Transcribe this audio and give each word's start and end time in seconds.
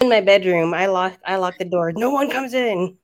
in 0.00 0.08
my 0.08 0.20
bedroom. 0.20 0.72
I 0.72 0.86
lock 0.86 1.18
I 1.26 1.36
lock 1.36 1.58
the 1.58 1.64
door. 1.66 1.92
No 1.92 2.10
one 2.10 2.30
comes 2.30 2.54
in. 2.54 2.96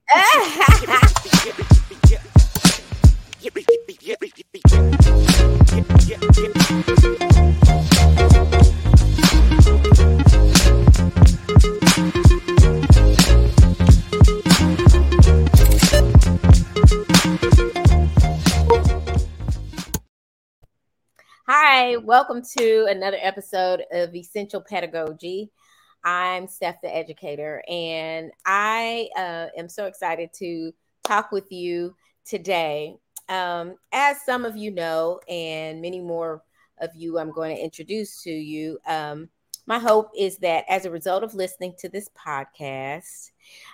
Hi, 21.49 21.97
welcome 21.99 22.43
to 22.59 22.87
another 22.89 23.19
episode 23.21 23.83
of 23.93 24.15
Essential 24.15 24.63
Pedagogy. 24.63 25.51
I'm 26.07 26.47
Steph, 26.47 26.81
the 26.83 26.97
educator, 26.97 27.65
and 27.69 28.31
I 28.47 29.09
uh, 29.17 29.49
am 29.59 29.69
so 29.69 29.87
excited 29.87 30.31
to 30.35 30.73
talk 31.03 31.33
with 31.33 31.51
you 31.51 31.97
today. 32.25 32.97
Um, 33.29 33.75
as 33.91 34.23
some 34.25 34.45
of 34.45 34.57
you 34.57 34.71
know, 34.71 35.19
and 35.29 35.83
many 35.83 36.01
more 36.01 36.45
of 36.79 36.91
you 36.95 37.19
I'm 37.19 37.33
going 37.33 37.57
to 37.57 37.61
introduce 37.61 38.23
to 38.23 38.31
you, 38.31 38.79
um, 38.87 39.29
my 39.67 39.81
hope 39.81 40.11
is 40.17 40.39
that 40.39 40.65
as 40.69 40.85
a 40.85 40.93
result 40.93 41.25
of 41.25 41.35
listening 41.35 41.75
to 41.81 41.89
this 41.89 42.09
podcast, 42.17 43.33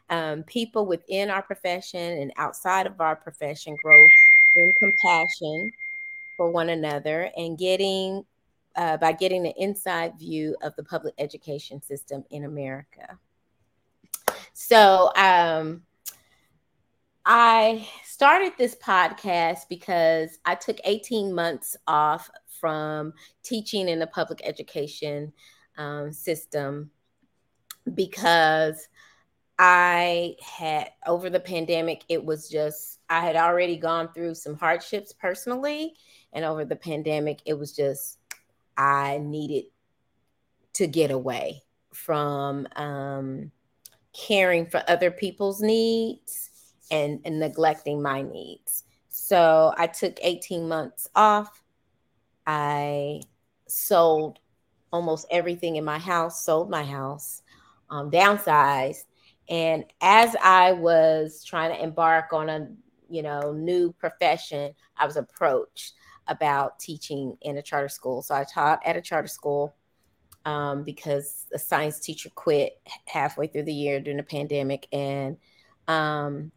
um, 0.08 0.42
people 0.44 0.86
within 0.86 1.28
our 1.28 1.42
profession 1.42 2.18
and 2.18 2.32
outside 2.38 2.86
of 2.86 2.98
our 3.02 3.14
profession 3.14 3.76
grow 3.82 4.02
in 4.54 4.72
compassion 4.78 5.70
for 6.38 6.50
one 6.50 6.70
another 6.70 7.30
and 7.36 7.58
getting 7.58 8.24
uh, 8.76 8.96
by 8.96 9.12
getting 9.12 9.42
the 9.42 9.54
inside 9.56 10.18
view 10.18 10.56
of 10.62 10.74
the 10.76 10.84
public 10.84 11.14
education 11.18 11.80
system 11.82 12.24
in 12.30 12.44
America. 12.44 13.18
So 14.52 15.10
um, 15.16 15.82
I 17.24 17.86
started 18.04 18.52
this 18.58 18.74
podcast 18.74 19.68
because 19.68 20.38
I 20.44 20.54
took 20.54 20.78
18 20.84 21.32
months 21.32 21.76
off 21.86 22.30
from 22.60 23.12
teaching 23.42 23.88
in 23.88 23.98
the 23.98 24.06
public 24.06 24.40
education 24.44 25.32
um, 25.78 26.12
system 26.12 26.90
because 27.94 28.88
I 29.58 30.36
had 30.40 30.90
over 31.06 31.30
the 31.30 31.40
pandemic, 31.40 32.02
it 32.08 32.24
was 32.24 32.48
just, 32.48 33.00
I 33.08 33.20
had 33.20 33.36
already 33.36 33.76
gone 33.76 34.12
through 34.12 34.34
some 34.34 34.56
hardships 34.56 35.12
personally. 35.12 35.94
And 36.32 36.44
over 36.44 36.64
the 36.64 36.76
pandemic, 36.76 37.42
it 37.44 37.54
was 37.54 37.74
just, 37.74 38.18
I 38.76 39.18
needed 39.18 39.64
to 40.74 40.86
get 40.86 41.10
away 41.10 41.62
from 41.92 42.66
um, 42.76 43.50
caring 44.12 44.66
for 44.66 44.82
other 44.88 45.10
people's 45.10 45.60
needs 45.60 46.50
and, 46.90 47.20
and 47.24 47.38
neglecting 47.38 48.02
my 48.02 48.22
needs. 48.22 48.84
So 49.08 49.72
I 49.76 49.86
took 49.86 50.18
18 50.22 50.68
months 50.68 51.08
off. 51.14 51.62
I 52.46 53.22
sold 53.68 54.38
almost 54.92 55.26
everything 55.30 55.76
in 55.76 55.84
my 55.84 55.98
house, 55.98 56.44
sold 56.44 56.70
my 56.70 56.84
house, 56.84 57.42
um, 57.90 58.10
downsized. 58.10 59.04
And 59.48 59.84
as 60.00 60.36
I 60.42 60.72
was 60.72 61.44
trying 61.44 61.74
to 61.74 61.82
embark 61.82 62.32
on 62.32 62.48
a 62.48 62.68
you 63.08 63.22
know 63.22 63.52
new 63.52 63.92
profession, 63.92 64.72
I 64.96 65.06
was 65.06 65.16
approached 65.16 65.94
about 66.32 66.80
teaching 66.80 67.36
in 67.42 67.56
a 67.58 67.62
charter 67.62 67.88
school. 67.88 68.22
So 68.22 68.34
I 68.34 68.44
taught 68.44 68.80
at 68.84 68.96
a 68.96 69.00
charter 69.00 69.28
school 69.28 69.74
um, 70.44 70.82
because 70.82 71.46
a 71.52 71.58
science 71.58 72.00
teacher 72.00 72.30
quit 72.34 72.80
halfway 73.06 73.46
through 73.46 73.64
the 73.64 73.72
year 73.72 74.00
during 74.00 74.16
the 74.16 74.22
pandemic, 74.22 74.88
and 74.92 75.36
um, 75.88 76.50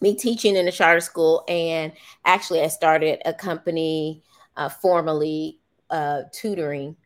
me 0.00 0.14
teaching 0.16 0.56
in 0.56 0.66
a 0.66 0.72
charter 0.72 1.00
school. 1.00 1.44
And 1.48 1.92
actually, 2.24 2.62
I 2.62 2.68
started 2.68 3.20
a 3.24 3.32
company 3.32 4.22
uh, 4.56 4.68
formally 4.68 5.60
uh, 5.90 6.22
tutoring 6.32 6.96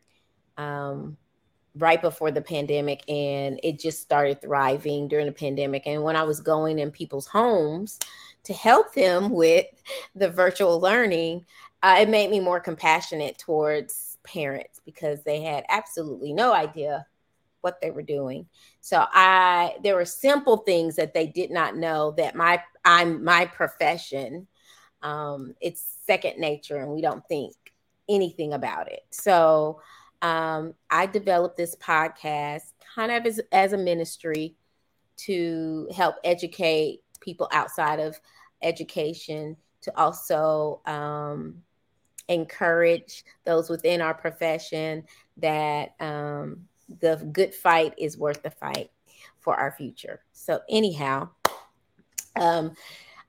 um, 0.57 1.17
right 1.75 2.01
before 2.01 2.31
the 2.31 2.41
pandemic, 2.41 3.03
and 3.07 3.59
it 3.63 3.79
just 3.79 4.01
started 4.01 4.41
thriving 4.41 5.07
during 5.07 5.27
the 5.27 5.31
pandemic. 5.31 5.83
And 5.85 6.03
when 6.03 6.15
I 6.15 6.23
was 6.23 6.39
going 6.39 6.79
in 6.79 6.91
people's 6.91 7.27
homes 7.27 7.99
to 8.43 8.53
help 8.53 8.93
them 8.93 9.29
with 9.31 9.67
the 10.15 10.29
virtual 10.29 10.79
learning, 10.79 11.45
uh, 11.83 11.97
it 11.99 12.09
made 12.09 12.29
me 12.29 12.39
more 12.39 12.59
compassionate 12.59 13.37
towards 13.37 14.17
parents 14.23 14.81
because 14.85 15.23
they 15.23 15.41
had 15.41 15.63
absolutely 15.69 16.33
no 16.33 16.53
idea 16.53 17.05
what 17.61 17.81
they 17.81 17.91
were 17.91 18.03
doing. 18.03 18.47
So 18.81 19.05
I 19.11 19.75
there 19.83 19.95
were 19.95 20.05
simple 20.05 20.57
things 20.57 20.95
that 20.95 21.13
they 21.13 21.27
did 21.27 21.51
not 21.51 21.75
know 21.75 22.11
that 22.17 22.35
my 22.35 22.61
I'm 22.85 23.23
my 23.23 23.45
profession 23.45 24.47
um 25.01 25.53
it's 25.61 25.97
second 26.05 26.39
nature 26.39 26.77
and 26.77 26.91
we 26.91 27.01
don't 27.01 27.27
think 27.27 27.53
anything 28.09 28.53
about 28.53 28.91
it. 28.91 29.05
So 29.11 29.81
um 30.21 30.73
I 30.89 31.05
developed 31.05 31.57
this 31.57 31.75
podcast 31.75 32.73
kind 32.95 33.11
of 33.11 33.25
as, 33.25 33.41
as 33.51 33.73
a 33.73 33.77
ministry 33.77 34.55
to 35.17 35.89
help 35.95 36.15
educate 36.23 37.01
people 37.19 37.49
outside 37.51 37.99
of 37.99 38.19
education 38.61 39.57
to 39.81 39.97
also 39.97 40.81
um 40.85 41.63
encourage 42.29 43.23
those 43.45 43.69
within 43.69 44.01
our 44.01 44.13
profession 44.13 45.03
that 45.37 45.95
um, 45.99 46.67
the 46.99 47.15
good 47.31 47.53
fight 47.53 47.93
is 47.97 48.17
worth 48.17 48.41
the 48.43 48.51
fight 48.51 48.91
for 49.39 49.55
our 49.55 49.71
future. 49.71 50.21
So, 50.33 50.59
anyhow, 50.69 51.29
um, 52.39 52.73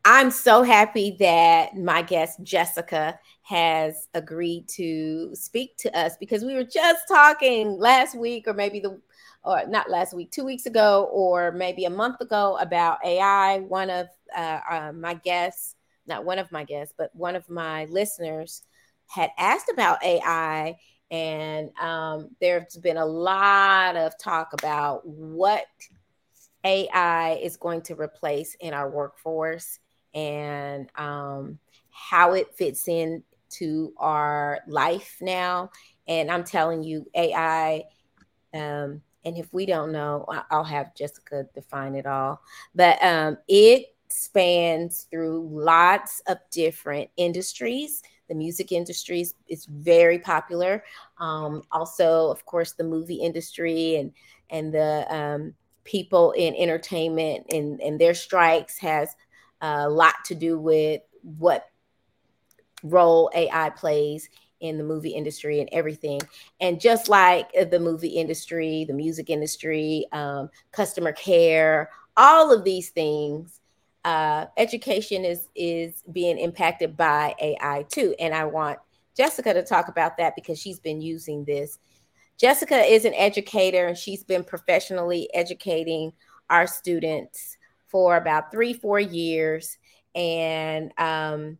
I'm 0.04 0.30
so 0.30 0.62
happy 0.62 1.16
that 1.20 1.76
my 1.76 2.02
guest 2.02 2.42
Jessica 2.42 3.18
has 3.42 4.08
agreed 4.14 4.68
to 4.68 5.34
speak 5.34 5.76
to 5.78 5.98
us 5.98 6.16
because 6.18 6.44
we 6.44 6.54
were 6.54 6.64
just 6.64 7.00
talking 7.08 7.78
last 7.78 8.16
week, 8.16 8.46
or 8.46 8.54
maybe 8.54 8.80
the, 8.80 9.00
or 9.44 9.66
not 9.66 9.90
last 9.90 10.14
week, 10.14 10.30
two 10.30 10.44
weeks 10.44 10.66
ago, 10.66 11.08
or 11.12 11.52
maybe 11.52 11.84
a 11.84 11.90
month 11.90 12.20
ago 12.20 12.56
about 12.60 12.98
AI. 13.04 13.60
One 13.60 13.90
of 13.90 14.08
uh, 14.36 14.60
uh, 14.70 14.92
my 14.94 15.14
guests, 15.14 15.74
not 16.06 16.24
one 16.24 16.38
of 16.38 16.50
my 16.52 16.64
guests, 16.64 16.94
but 16.96 17.14
one 17.14 17.36
of 17.36 17.48
my 17.50 17.84
listeners 17.86 18.62
had 19.08 19.30
asked 19.38 19.70
about 19.72 20.02
AI, 20.04 20.76
and 21.10 21.70
um, 21.78 22.30
there's 22.40 22.76
been 22.76 22.98
a 22.98 23.06
lot 23.06 23.96
of 23.96 24.16
talk 24.18 24.52
about 24.52 25.06
what 25.06 25.66
AI 26.64 27.40
is 27.42 27.56
going 27.56 27.82
to 27.82 27.94
replace 27.94 28.54
in 28.60 28.74
our 28.74 28.90
workforce 28.90 29.78
and 30.14 30.90
um, 30.96 31.58
how 31.90 32.34
it 32.34 32.54
fits 32.54 32.88
in 32.88 33.22
to 33.50 33.92
our 33.96 34.60
life 34.66 35.16
now. 35.20 35.70
And 36.06 36.30
I'm 36.30 36.44
telling 36.44 36.82
you, 36.82 37.06
AI, 37.14 37.84
um, 38.54 39.02
and 39.24 39.36
if 39.36 39.52
we 39.52 39.66
don't 39.66 39.92
know, 39.92 40.26
I'll 40.50 40.64
have 40.64 40.94
Jessica 40.94 41.46
define 41.54 41.94
it 41.94 42.06
all. 42.06 42.40
But 42.74 43.02
um, 43.02 43.38
it 43.48 43.86
spans 44.08 45.06
through 45.10 45.48
lots 45.50 46.22
of 46.26 46.38
different 46.50 47.10
industries 47.16 48.02
the 48.28 48.34
music 48.34 48.72
industry 48.72 49.20
is, 49.20 49.34
is 49.48 49.66
very 49.66 50.18
popular. 50.18 50.84
Um, 51.18 51.62
also, 51.72 52.30
of 52.30 52.44
course, 52.44 52.72
the 52.72 52.84
movie 52.84 53.16
industry 53.16 53.96
and 53.96 54.12
and 54.50 54.72
the 54.72 55.06
um, 55.14 55.54
people 55.84 56.32
in 56.32 56.54
entertainment 56.54 57.46
and, 57.50 57.80
and 57.80 58.00
their 58.00 58.14
strikes 58.14 58.78
has 58.78 59.14
a 59.60 59.88
lot 59.88 60.14
to 60.24 60.34
do 60.34 60.58
with 60.58 61.02
what 61.22 61.66
role 62.82 63.30
AI 63.34 63.70
plays 63.70 64.28
in 64.60 64.76
the 64.76 64.84
movie 64.84 65.10
industry 65.10 65.60
and 65.60 65.68
everything. 65.72 66.20
And 66.60 66.80
just 66.80 67.08
like 67.08 67.50
the 67.70 67.80
movie 67.80 68.08
industry, 68.08 68.84
the 68.86 68.94
music 68.94 69.30
industry, 69.30 70.06
um, 70.12 70.50
customer 70.72 71.12
care, 71.12 71.90
all 72.16 72.52
of 72.52 72.64
these 72.64 72.90
things 72.90 73.57
uh, 74.04 74.46
education 74.56 75.24
is 75.24 75.48
is 75.54 76.02
being 76.12 76.38
impacted 76.38 76.96
by 76.96 77.34
AI 77.40 77.84
too. 77.90 78.14
And 78.18 78.34
I 78.34 78.44
want 78.44 78.78
Jessica 79.16 79.52
to 79.52 79.62
talk 79.62 79.88
about 79.88 80.16
that 80.18 80.34
because 80.36 80.58
she's 80.58 80.80
been 80.80 81.00
using 81.00 81.44
this. 81.44 81.78
Jessica 82.38 82.76
is 82.76 83.04
an 83.04 83.14
educator 83.14 83.86
and 83.86 83.98
she's 83.98 84.22
been 84.22 84.44
professionally 84.44 85.28
educating 85.34 86.12
our 86.48 86.66
students 86.66 87.56
for 87.88 88.16
about 88.16 88.52
three, 88.52 88.72
four 88.72 89.00
years. 89.00 89.76
And 90.14 90.92
um, 90.98 91.58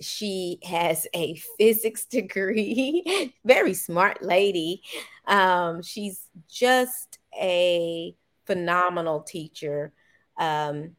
she 0.00 0.58
has 0.64 1.06
a 1.14 1.34
physics 1.58 2.06
degree, 2.06 3.34
very 3.44 3.74
smart 3.74 4.22
lady. 4.22 4.82
Um, 5.26 5.82
she's 5.82 6.28
just 6.48 7.18
a 7.38 8.14
phenomenal 8.46 9.20
teacher. 9.20 9.92
Um, 10.38 10.96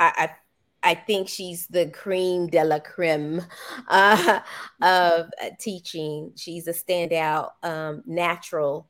I, 0.00 0.30
I, 0.82 0.94
think 0.94 1.28
she's 1.28 1.66
the 1.66 1.90
cream 1.90 2.46
de 2.46 2.64
la 2.64 2.78
creme 2.78 3.44
uh, 3.88 4.40
of 4.80 5.30
teaching. 5.58 6.32
She's 6.36 6.66
a 6.66 6.72
standout, 6.72 7.50
um, 7.62 8.02
natural 8.06 8.88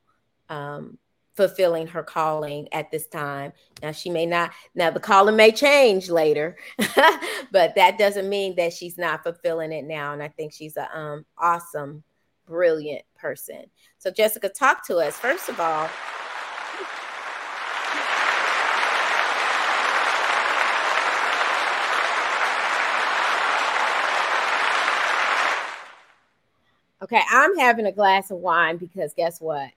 um, 0.49 0.99
fulfilling 1.35 1.87
her 1.89 2.03
calling 2.03 2.69
at 2.73 2.91
this 2.91 3.07
time. 3.07 3.53
Now 3.83 3.93
she 3.93 4.11
may 4.11 4.27
not 4.27 4.53
now 4.75 4.91
the 4.91 5.01
calling 5.01 5.37
may 5.37 5.53
change 5.53 6.11
later, 6.11 6.57
but 6.79 7.75
that 7.75 7.99
doesn't 7.99 8.29
mean 8.29 8.57
that 8.57 8.73
she's 8.73 8.99
not 8.99 9.23
fulfilling 9.23 9.73
it 9.73 9.85
now. 9.85 10.13
And 10.13 10.23
I 10.23 10.29
think 10.29 10.53
she's 10.53 10.77
a 10.77 10.97
um 10.97 11.25
awesome, 11.39 12.03
brilliant 12.47 13.05
person. 13.17 13.65
So 13.99 14.11
Jessica, 14.11 14.49
talk 14.49 14.87
to 14.87 14.99
us. 14.99 15.17
First 15.17 15.49
of 15.49 15.59
all, 15.61 15.89
Okay, 27.03 27.23
I'm 27.31 27.57
having 27.57 27.87
a 27.87 27.93
glass 27.93 28.31
of 28.31 28.39
wine 28.39 28.77
because 28.77 29.15
guess 29.15 29.41
what? 29.41 29.71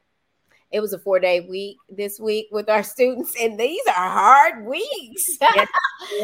It 0.72 0.82
was 0.82 0.92
a 0.92 1.00
four 1.00 1.20
day 1.20 1.42
week 1.42 1.78
this 1.90 2.20
week 2.20 2.48
with 2.52 2.70
our 2.70 2.84
students, 2.84 3.36
and 3.40 3.60
these 3.60 3.86
are 3.88 4.10
hard 4.10 4.66
weeks. 4.66 5.38
yes, 5.42 5.68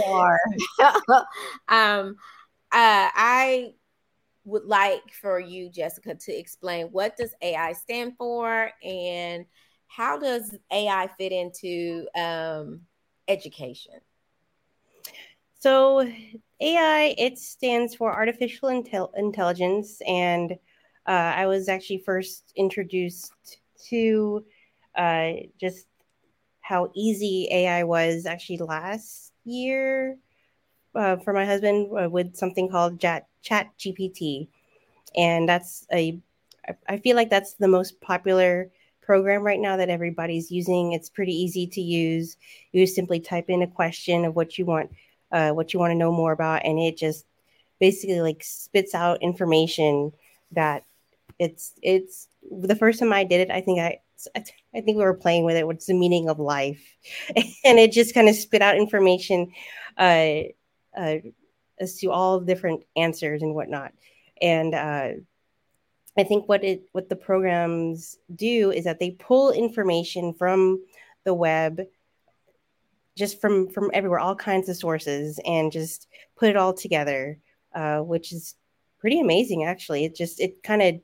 are. 0.08 0.40
um, 1.70 2.18
uh, 2.72 3.10
I 3.16 3.74
would 4.46 4.66
like 4.66 5.14
for 5.22 5.40
you, 5.40 5.70
Jessica, 5.70 6.16
to 6.16 6.38
explain 6.38 6.88
what 6.88 7.16
does 7.16 7.34
AI 7.42 7.74
stand 7.74 8.18
for 8.18 8.72
and 8.84 9.46
how 9.88 10.20
does 10.20 10.56
AI 10.72 11.08
fit 11.18 11.32
into 11.32 12.08
um, 12.16 12.82
education? 13.28 13.96
So, 15.60 16.10
AI 16.62 17.16
it 17.18 17.38
stands 17.38 17.96
for 17.96 18.14
artificial 18.14 18.70
intel- 18.70 19.12
intelligence, 19.18 20.02
and 20.08 20.58
uh, 21.10 21.34
I 21.36 21.48
was 21.48 21.68
actually 21.68 22.04
first 22.06 22.54
introduced 22.56 23.34
to 23.90 24.46
uh, 24.96 25.32
just 25.60 25.88
how 26.62 26.92
easy 26.94 27.48
AI 27.50 27.84
was 27.84 28.28
actually 28.28 28.60
last 28.60 29.34
year 29.44 30.18
uh, 30.94 31.18
for 31.18 31.34
my 31.34 31.46
husband 31.46 31.90
uh, 32.00 32.08
with 32.08 32.36
something 32.36 32.70
called 32.70 33.00
Chat 33.00 33.26
Chat 33.42 33.72
GPT, 33.80 34.50
and 35.18 35.50
that's 35.50 35.88
a 35.92 36.20
I 36.88 36.98
feel 36.98 37.16
like 37.16 37.32
that's 37.32 37.56
the 37.56 37.68
most 37.68 38.00
popular 38.02 38.70
program 39.02 39.42
right 39.42 39.60
now 39.60 39.78
that 39.78 39.90
everybody's 39.90 40.52
using. 40.52 40.92
It's 40.94 41.10
pretty 41.10 41.34
easy 41.34 41.66
to 41.66 41.82
use. 41.82 42.38
You 42.72 42.86
simply 42.86 43.20
type 43.20 43.46
in 43.48 43.64
a 43.64 43.68
question 43.68 44.26
of 44.26 44.36
what 44.36 44.60
you 44.60 44.66
want, 44.66 44.92
uh, 45.32 45.50
what 45.54 45.74
you 45.74 45.80
want 45.80 45.90
to 45.90 45.98
know 45.98 46.12
more 46.12 46.34
about, 46.34 46.64
and 46.66 46.78
it 46.78 46.98
just 46.98 47.26
basically 47.80 48.22
like 48.22 48.44
spits 48.44 48.94
out 48.94 49.24
information 49.24 50.12
that 50.52 50.84
it's 51.40 51.74
it's 51.82 52.28
the 52.52 52.76
first 52.76 53.00
time 53.00 53.14
I 53.14 53.24
did 53.24 53.42
it. 53.42 53.52
I 53.52 53.62
think 53.62 53.80
I 53.80 54.00
I 54.36 54.82
think 54.82 54.98
we 54.98 55.04
were 55.04 55.14
playing 55.14 55.46
with 55.46 55.56
it. 55.56 55.66
What's 55.66 55.86
the 55.86 55.94
meaning 55.94 56.30
of 56.30 56.40
life? 56.40 56.84
and 57.36 57.80
it 57.80 57.92
just 57.92 58.14
kind 58.14 58.28
of 58.28 58.36
spit 58.36 58.62
out 58.62 58.78
information 58.78 59.52
uh, 59.98 60.42
uh, 60.96 61.16
as 61.80 61.98
to 62.00 62.12
all 62.12 62.42
different 62.42 62.84
answers 62.98 63.42
and 63.42 63.56
whatnot. 63.56 63.94
And 64.42 64.76
uh, 64.76 65.10
I 66.18 66.24
think 66.24 66.50
what 66.50 66.64
it 66.64 66.84
what 66.92 67.08
the 67.08 67.16
programs 67.16 68.18
do 68.36 68.72
is 68.72 68.84
that 68.84 69.00
they 69.00 69.12
pull 69.12 69.52
information 69.52 70.34
from 70.34 70.84
the 71.24 71.34
web, 71.34 71.82
just 73.18 73.40
from 73.40 73.70
from 73.70 73.92
everywhere, 73.94 74.20
all 74.20 74.36
kinds 74.36 74.68
of 74.68 74.76
sources, 74.76 75.40
and 75.46 75.72
just 75.72 76.08
put 76.36 76.50
it 76.50 76.58
all 76.58 76.74
together, 76.74 77.40
uh, 77.74 78.00
which 78.00 78.34
is 78.34 78.56
pretty 79.00 79.22
amazing. 79.22 79.64
Actually, 79.64 80.04
it 80.04 80.16
just 80.16 80.42
it 80.42 80.62
kind 80.64 80.82
of 80.82 80.96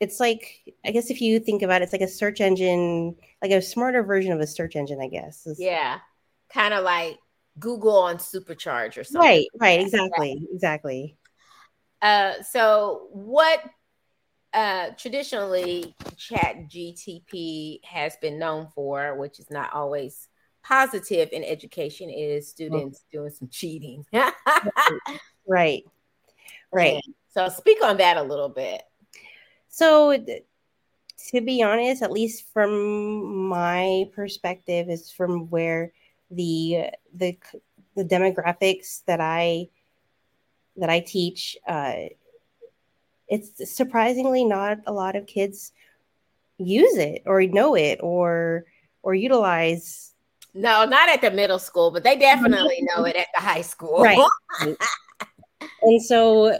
it's 0.00 0.20
like 0.20 0.74
I 0.84 0.90
guess 0.90 1.10
if 1.10 1.20
you 1.20 1.40
think 1.40 1.62
about 1.62 1.82
it, 1.82 1.84
it's 1.84 1.92
like 1.92 2.02
a 2.02 2.08
search 2.08 2.40
engine, 2.40 3.16
like 3.42 3.50
a 3.50 3.62
smarter 3.62 4.02
version 4.02 4.32
of 4.32 4.40
a 4.40 4.46
search 4.46 4.76
engine, 4.76 5.00
I 5.00 5.08
guess. 5.08 5.46
It's, 5.46 5.60
yeah, 5.60 5.98
kind 6.52 6.74
of 6.74 6.84
like 6.84 7.18
Google 7.58 7.96
on 7.96 8.16
Supercharge 8.16 8.96
or 8.96 9.04
something. 9.04 9.20
Right, 9.20 9.46
right, 9.58 9.80
exactly, 9.80 10.46
exactly. 10.52 11.16
Uh, 12.00 12.34
so 12.42 13.08
what 13.10 13.60
uh, 14.52 14.90
traditionally 14.96 15.94
Chat 16.16 16.68
GTP 16.68 17.84
has 17.84 18.16
been 18.16 18.38
known 18.38 18.68
for, 18.74 19.16
which 19.16 19.40
is 19.40 19.50
not 19.50 19.72
always 19.72 20.28
positive 20.62 21.30
in 21.32 21.42
education, 21.42 22.08
is 22.08 22.48
students 22.48 23.02
oh. 23.02 23.08
doing 23.12 23.30
some 23.30 23.48
cheating. 23.48 24.04
right, 25.48 25.82
right. 26.72 27.02
so 27.30 27.48
speak 27.48 27.82
on 27.82 27.96
that 27.96 28.16
a 28.16 28.22
little 28.22 28.48
bit. 28.48 28.82
So, 29.68 30.16
to 31.30 31.40
be 31.40 31.62
honest, 31.62 32.02
at 32.02 32.12
least 32.12 32.46
from 32.52 33.48
my 33.48 34.08
perspective, 34.12 34.88
is 34.88 35.10
from 35.10 35.50
where 35.50 35.92
the 36.30 36.90
the 37.14 37.36
the 37.94 38.04
demographics 38.04 39.04
that 39.06 39.20
I 39.20 39.68
that 40.76 40.90
I 40.90 41.00
teach, 41.00 41.56
uh, 41.66 41.94
it's 43.28 43.74
surprisingly 43.74 44.44
not 44.44 44.78
a 44.86 44.92
lot 44.92 45.16
of 45.16 45.26
kids 45.26 45.72
use 46.58 46.96
it 46.96 47.22
or 47.26 47.42
know 47.42 47.74
it 47.74 48.00
or 48.02 48.64
or 49.02 49.14
utilize. 49.14 50.14
No, 50.54 50.84
not 50.84 51.08
at 51.08 51.20
the 51.20 51.30
middle 51.30 51.58
school, 51.58 51.90
but 51.90 52.02
they 52.02 52.16
definitely 52.16 52.86
know 52.96 53.04
it 53.04 53.16
at 53.16 53.28
the 53.34 53.40
high 53.40 53.62
school. 53.62 54.02
Right. 54.02 54.18
and 55.82 56.02
so 56.02 56.58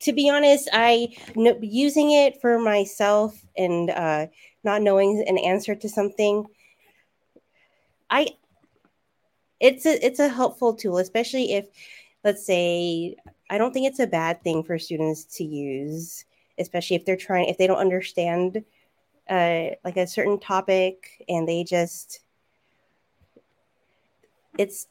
to 0.00 0.12
be 0.12 0.30
honest, 0.30 0.68
I 0.72 1.08
using 1.34 2.12
it 2.12 2.40
for 2.40 2.58
myself 2.58 3.44
and 3.56 3.90
uh, 3.90 4.26
not 4.64 4.82
knowing 4.82 5.24
an 5.26 5.38
answer 5.38 5.74
to 5.74 5.88
something, 5.88 6.46
I 8.10 8.28
it's 9.60 9.86
a 9.86 10.04
it's 10.04 10.20
a 10.20 10.28
helpful 10.28 10.74
tool, 10.74 10.98
especially 10.98 11.52
if 11.52 11.66
let's 12.24 12.44
say 12.46 13.16
I 13.50 13.58
don't 13.58 13.72
think 13.72 13.86
it's 13.86 13.98
a 13.98 14.06
bad 14.06 14.42
thing 14.42 14.62
for 14.62 14.78
students 14.78 15.24
to 15.36 15.44
use, 15.44 16.24
especially 16.58 16.96
if 16.96 17.04
they're 17.04 17.16
trying 17.16 17.48
if 17.48 17.58
they 17.58 17.66
don't 17.66 17.78
understand 17.78 18.64
uh, 19.28 19.70
like 19.84 19.96
a 19.96 20.06
certain 20.06 20.38
topic 20.38 21.24
and 21.28 21.48
they 21.48 21.64
just 21.64 22.20
it's 24.56 24.86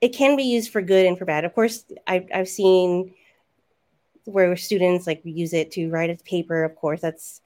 it 0.00 0.08
can 0.10 0.36
be 0.36 0.42
used 0.42 0.70
for 0.70 0.82
good 0.82 1.06
and 1.06 1.18
for 1.18 1.24
bad. 1.24 1.44
Of 1.44 1.54
course, 1.54 1.84
I've 2.06 2.28
I've 2.32 2.48
seen 2.48 3.14
where 4.24 4.56
students 4.56 5.06
like 5.06 5.20
use 5.24 5.52
it 5.52 5.70
to 5.72 5.88
write 5.90 6.10
a 6.10 6.16
paper. 6.24 6.64
Of 6.64 6.76
course, 6.76 7.00
that's 7.00 7.40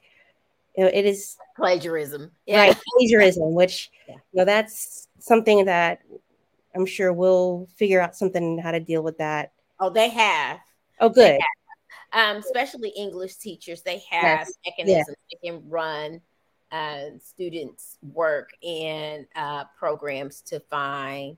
you 0.76 0.84
know, 0.84 0.90
it 0.92 1.04
is 1.04 1.36
plagiarism, 1.56 2.30
yeah. 2.46 2.60
right? 2.60 2.76
Plagiarism, 2.98 3.54
which 3.54 3.90
yeah. 4.08 4.14
you 4.14 4.38
know 4.38 4.44
that's 4.44 5.08
something 5.18 5.64
that 5.64 6.00
I'm 6.74 6.86
sure 6.86 7.12
we'll 7.12 7.68
figure 7.76 8.00
out 8.00 8.16
something 8.16 8.58
how 8.58 8.70
to 8.70 8.80
deal 8.80 9.02
with 9.02 9.18
that. 9.18 9.52
Oh, 9.80 9.90
they 9.90 10.08
have. 10.08 10.60
Oh, 11.00 11.08
good. 11.08 11.40
Have. 11.40 12.36
Um, 12.36 12.36
especially 12.38 12.90
English 12.90 13.36
teachers, 13.36 13.82
they 13.82 14.02
have 14.10 14.48
yes. 14.48 14.52
mechanisms 14.64 15.16
yes. 15.30 15.40
they 15.42 15.48
can 15.48 15.68
run 15.68 16.20
uh, 16.72 17.18
students' 17.22 17.98
work 18.12 18.50
and 18.62 19.26
uh, 19.36 19.64
programs 19.78 20.40
to 20.42 20.60
find 20.60 21.36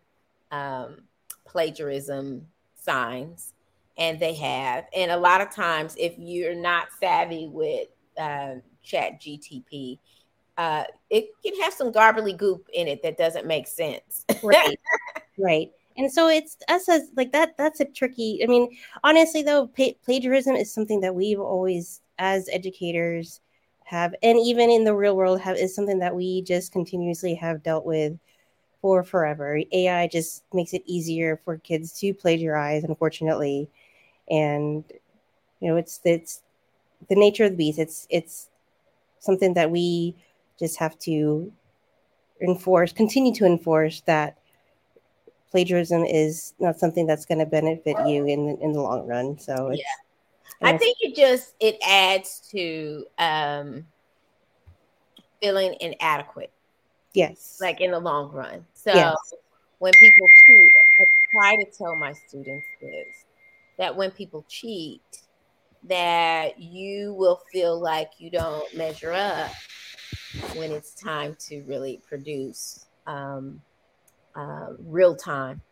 um, 0.50 0.98
plagiarism 1.44 2.46
signs 2.76 3.54
and 4.00 4.18
they 4.18 4.34
have. 4.34 4.86
And 4.96 5.12
a 5.12 5.16
lot 5.16 5.40
of 5.42 5.50
times, 5.50 5.94
if 5.98 6.14
you're 6.18 6.54
not 6.54 6.88
savvy 6.98 7.46
with 7.46 7.88
uh, 8.18 8.54
Chat 8.82 9.20
GTP, 9.20 10.00
uh, 10.56 10.84
it 11.10 11.28
can 11.44 11.60
have 11.60 11.74
some 11.74 11.92
garbly 11.92 12.36
goop 12.36 12.66
in 12.72 12.88
it 12.88 13.02
that 13.02 13.18
doesn't 13.18 13.46
make 13.46 13.68
sense. 13.68 14.24
right. 14.42 14.80
right. 15.38 15.70
And 15.96 16.10
so 16.10 16.28
it's 16.28 16.56
us 16.68 16.88
as 16.88 17.10
like 17.14 17.30
that. 17.32 17.56
That's 17.58 17.80
a 17.80 17.84
tricky. 17.84 18.40
I 18.42 18.46
mean, 18.46 18.74
honestly, 19.04 19.42
though, 19.42 19.66
pa- 19.66 19.96
plagiarism 20.02 20.56
is 20.56 20.72
something 20.72 21.00
that 21.02 21.14
we've 21.14 21.40
always, 21.40 22.00
as 22.18 22.48
educators, 22.50 23.40
have, 23.84 24.14
and 24.22 24.38
even 24.38 24.70
in 24.70 24.84
the 24.84 24.94
real 24.94 25.16
world, 25.16 25.40
have 25.40 25.56
is 25.56 25.74
something 25.74 25.98
that 25.98 26.14
we 26.14 26.42
just 26.42 26.72
continuously 26.72 27.34
have 27.34 27.62
dealt 27.62 27.84
with 27.84 28.18
for 28.80 29.02
forever. 29.02 29.60
AI 29.72 30.06
just 30.06 30.44
makes 30.54 30.72
it 30.72 30.82
easier 30.86 31.38
for 31.44 31.58
kids 31.58 31.92
to 32.00 32.14
plagiarize, 32.14 32.84
unfortunately 32.84 33.68
and 34.30 34.84
you 35.60 35.68
know 35.68 35.76
it's 35.76 36.00
it's 36.04 36.42
the 37.08 37.16
nature 37.16 37.44
of 37.44 37.52
the 37.52 37.56
beast. 37.56 37.78
It's 37.78 38.06
it's 38.10 38.48
something 39.18 39.54
that 39.54 39.70
we 39.70 40.14
just 40.58 40.78
have 40.78 40.98
to 41.00 41.52
enforce 42.40 42.92
continue 42.92 43.34
to 43.34 43.44
enforce 43.44 44.00
that 44.02 44.38
plagiarism 45.50 46.04
is 46.04 46.54
not 46.58 46.78
something 46.78 47.06
that's 47.06 47.26
going 47.26 47.38
to 47.38 47.46
benefit 47.46 47.96
you 48.06 48.26
in 48.26 48.56
in 48.62 48.72
the 48.72 48.80
long 48.80 49.06
run. 49.06 49.38
So 49.38 49.70
yeah. 49.72 49.82
i 50.62 50.76
think 50.76 50.96
it 51.00 51.16
just 51.16 51.54
it 51.60 51.78
adds 51.86 52.48
to 52.52 53.04
um 53.18 53.86
feeling 55.40 55.76
inadequate. 55.80 56.52
Yes. 57.12 57.58
Like 57.60 57.80
in 57.80 57.90
the 57.90 57.98
long 57.98 58.30
run. 58.30 58.64
So 58.74 58.94
yes. 58.94 59.16
when 59.78 59.92
people 59.92 60.26
cheat 60.46 60.70
i 61.00 61.04
try 61.32 61.56
to 61.56 61.70
tell 61.70 61.96
my 61.96 62.12
students 62.12 62.66
this 62.80 63.24
that 63.80 63.96
when 63.96 64.10
people 64.10 64.44
cheat, 64.46 65.22
that 65.84 66.60
you 66.60 67.14
will 67.14 67.40
feel 67.50 67.80
like 67.80 68.10
you 68.18 68.30
don't 68.30 68.76
measure 68.76 69.10
up 69.10 69.50
when 70.54 70.70
it's 70.70 70.92
time 70.92 71.34
to 71.48 71.62
really 71.62 71.98
produce 72.06 72.84
um, 73.06 73.58
uh, 74.36 74.66
real 74.84 75.16
time. 75.16 75.62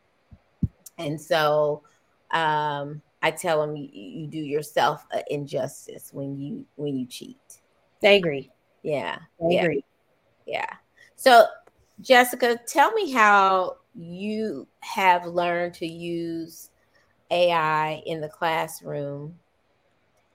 And 0.97 1.21
so 1.21 1.83
um, 2.31 3.03
I 3.21 3.31
tell 3.31 3.61
them 3.61 3.77
you, 3.77 3.91
you 3.93 4.27
do 4.27 4.38
yourself 4.38 5.05
an 5.12 5.23
injustice 5.29 6.09
when 6.11 6.38
you 6.38 6.65
when 6.77 6.97
you 6.97 7.07
cheat. 7.07 7.61
I 8.03 8.12
agree. 8.12 8.50
Yeah, 8.83 9.19
I 9.38 9.49
yeah. 9.50 9.62
agree. 9.65 9.85
Yeah. 10.47 10.71
So, 11.17 11.45
Jessica, 12.00 12.59
tell 12.67 12.91
me 12.93 13.12
how 13.12 13.77
you 13.95 14.67
have 14.81 15.27
learned 15.27 15.75
to 15.75 15.87
use 15.87 16.71
AI 17.30 18.02
in 18.06 18.20
the 18.20 18.28
classroom, 18.28 19.38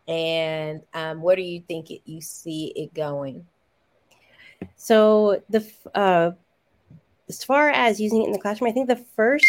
and 0.07 0.81
um, 0.93 1.21
where 1.21 1.35
do 1.35 1.41
you 1.41 1.61
think 1.67 1.91
it, 1.91 2.01
you 2.05 2.21
see 2.21 2.73
it 2.75 2.93
going? 2.93 3.45
So 4.75 5.41
the 5.49 5.65
uh, 5.95 6.31
as 7.29 7.43
far 7.43 7.69
as 7.69 7.99
using 7.99 8.23
it 8.23 8.27
in 8.27 8.31
the 8.31 8.39
classroom, 8.39 8.69
I 8.69 8.73
think 8.73 8.87
the 8.87 9.05
first 9.15 9.45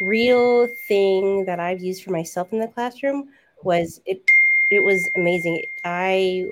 real 0.00 0.68
thing 0.88 1.44
that 1.44 1.60
I've 1.60 1.82
used 1.82 2.04
for 2.04 2.10
myself 2.10 2.52
in 2.52 2.60
the 2.60 2.68
classroom 2.68 3.28
was 3.62 4.00
it. 4.06 4.22
It 4.70 4.82
was 4.82 5.08
amazing. 5.16 5.64
I 5.84 6.48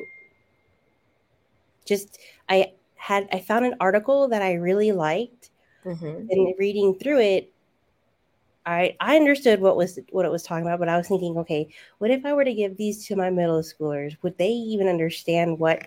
just 1.86 2.18
I 2.48 2.72
had 2.96 3.28
I 3.32 3.40
found 3.40 3.64
an 3.64 3.74
article 3.80 4.28
that 4.28 4.42
I 4.42 4.54
really 4.54 4.92
liked, 4.92 5.50
mm-hmm. 5.84 6.26
and 6.30 6.54
reading 6.58 6.94
through 6.94 7.20
it, 7.20 7.52
I 8.66 8.96
I 9.00 9.16
understood 9.16 9.60
what 9.60 9.76
was 9.76 9.98
what 10.10 10.24
it 10.24 10.30
was 10.30 10.42
talking 10.42 10.66
about, 10.66 10.78
but 10.78 10.88
I 10.88 10.96
was 10.96 11.08
thinking, 11.08 11.36
okay, 11.38 11.68
what 11.98 12.10
if 12.10 12.24
I 12.24 12.32
were 12.32 12.44
to 12.44 12.54
give 12.54 12.76
these 12.76 13.06
to 13.06 13.16
my 13.16 13.30
middle 13.30 13.60
schoolers? 13.60 14.16
Would 14.22 14.38
they 14.38 14.50
even 14.50 14.88
understand 14.88 15.58
what 15.58 15.86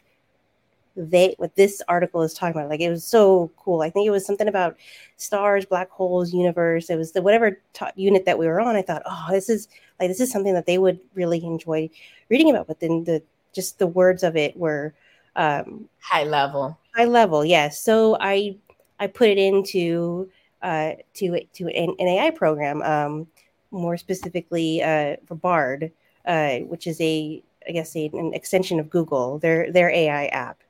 they 0.96 1.36
what 1.38 1.56
this 1.56 1.82
article 1.88 2.22
is 2.24 2.34
talking 2.34 2.60
about? 2.60 2.70
Like 2.70 2.80
it 2.82 2.90
was 2.90 3.06
so 3.06 3.52
cool. 3.58 3.82
I 3.82 3.90
think 3.90 4.08
it 4.08 4.12
was 4.12 4.26
something 4.26 4.48
about 4.48 4.78
stars, 5.18 5.66
black 5.66 5.90
holes, 5.90 6.34
universe. 6.34 6.90
It 6.90 6.98
was 6.98 7.12
the 7.12 7.22
whatever 7.22 7.60
ta- 7.74 7.92
unit 7.96 8.26
that 8.26 8.38
we 8.40 8.48
were 8.48 8.62
on. 8.62 8.76
I 8.76 8.82
thought, 8.82 9.04
oh, 9.06 9.28
this 9.32 9.50
is 9.50 9.68
like 10.00 10.10
this 10.10 10.20
is 10.20 10.32
something 10.32 10.54
that 10.54 10.66
they 10.66 10.78
would 10.78 11.00
really 11.14 11.44
enjoy 11.44 11.90
reading 12.30 12.50
about. 12.50 12.68
But 12.68 12.80
then 12.80 13.04
the 13.04 13.22
just 13.54 13.80
the 13.80 13.88
words 13.88 14.24
of 14.24 14.36
it 14.36 14.58
were 14.58 14.94
um, 15.36 15.88
high 16.00 16.24
level. 16.24 16.78
High 16.96 17.06
level, 17.06 17.46
yes. 17.46 17.80
So 17.80 18.18
I 18.20 18.58
I 19.00 19.08
put 19.08 19.30
it 19.30 19.38
into 19.38 20.30
uh, 20.64 20.94
to 21.16 21.42
to 21.54 21.68
an, 21.68 21.96
an 22.00 22.08
AI 22.08 22.30
program, 22.32 22.82
um, 22.82 23.28
more 23.70 23.98
specifically 23.98 24.82
uh, 24.82 25.18
for 25.28 25.36
Bard, 25.36 25.92
uh, 26.26 26.60
which 26.60 26.88
is 26.88 27.00
a 27.02 27.44
I 27.68 27.72
guess 27.72 27.96
a, 27.96 28.10
an 28.14 28.34
extension 28.34 28.80
of 28.80 28.90
Google, 28.90 29.40
their 29.40 29.72
their 29.72 29.90
AI 29.90 30.28
app, 30.28 30.62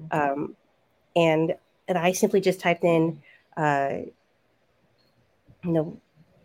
mm-hmm. 0.00 0.40
um, 0.40 0.56
and 1.14 1.54
and 1.88 1.96
I 1.96 2.12
simply 2.12 2.40
just 2.40 2.58
typed 2.60 2.82
in, 2.82 3.22
uh, 3.56 3.98
you 5.64 5.72
know, 5.72 6.00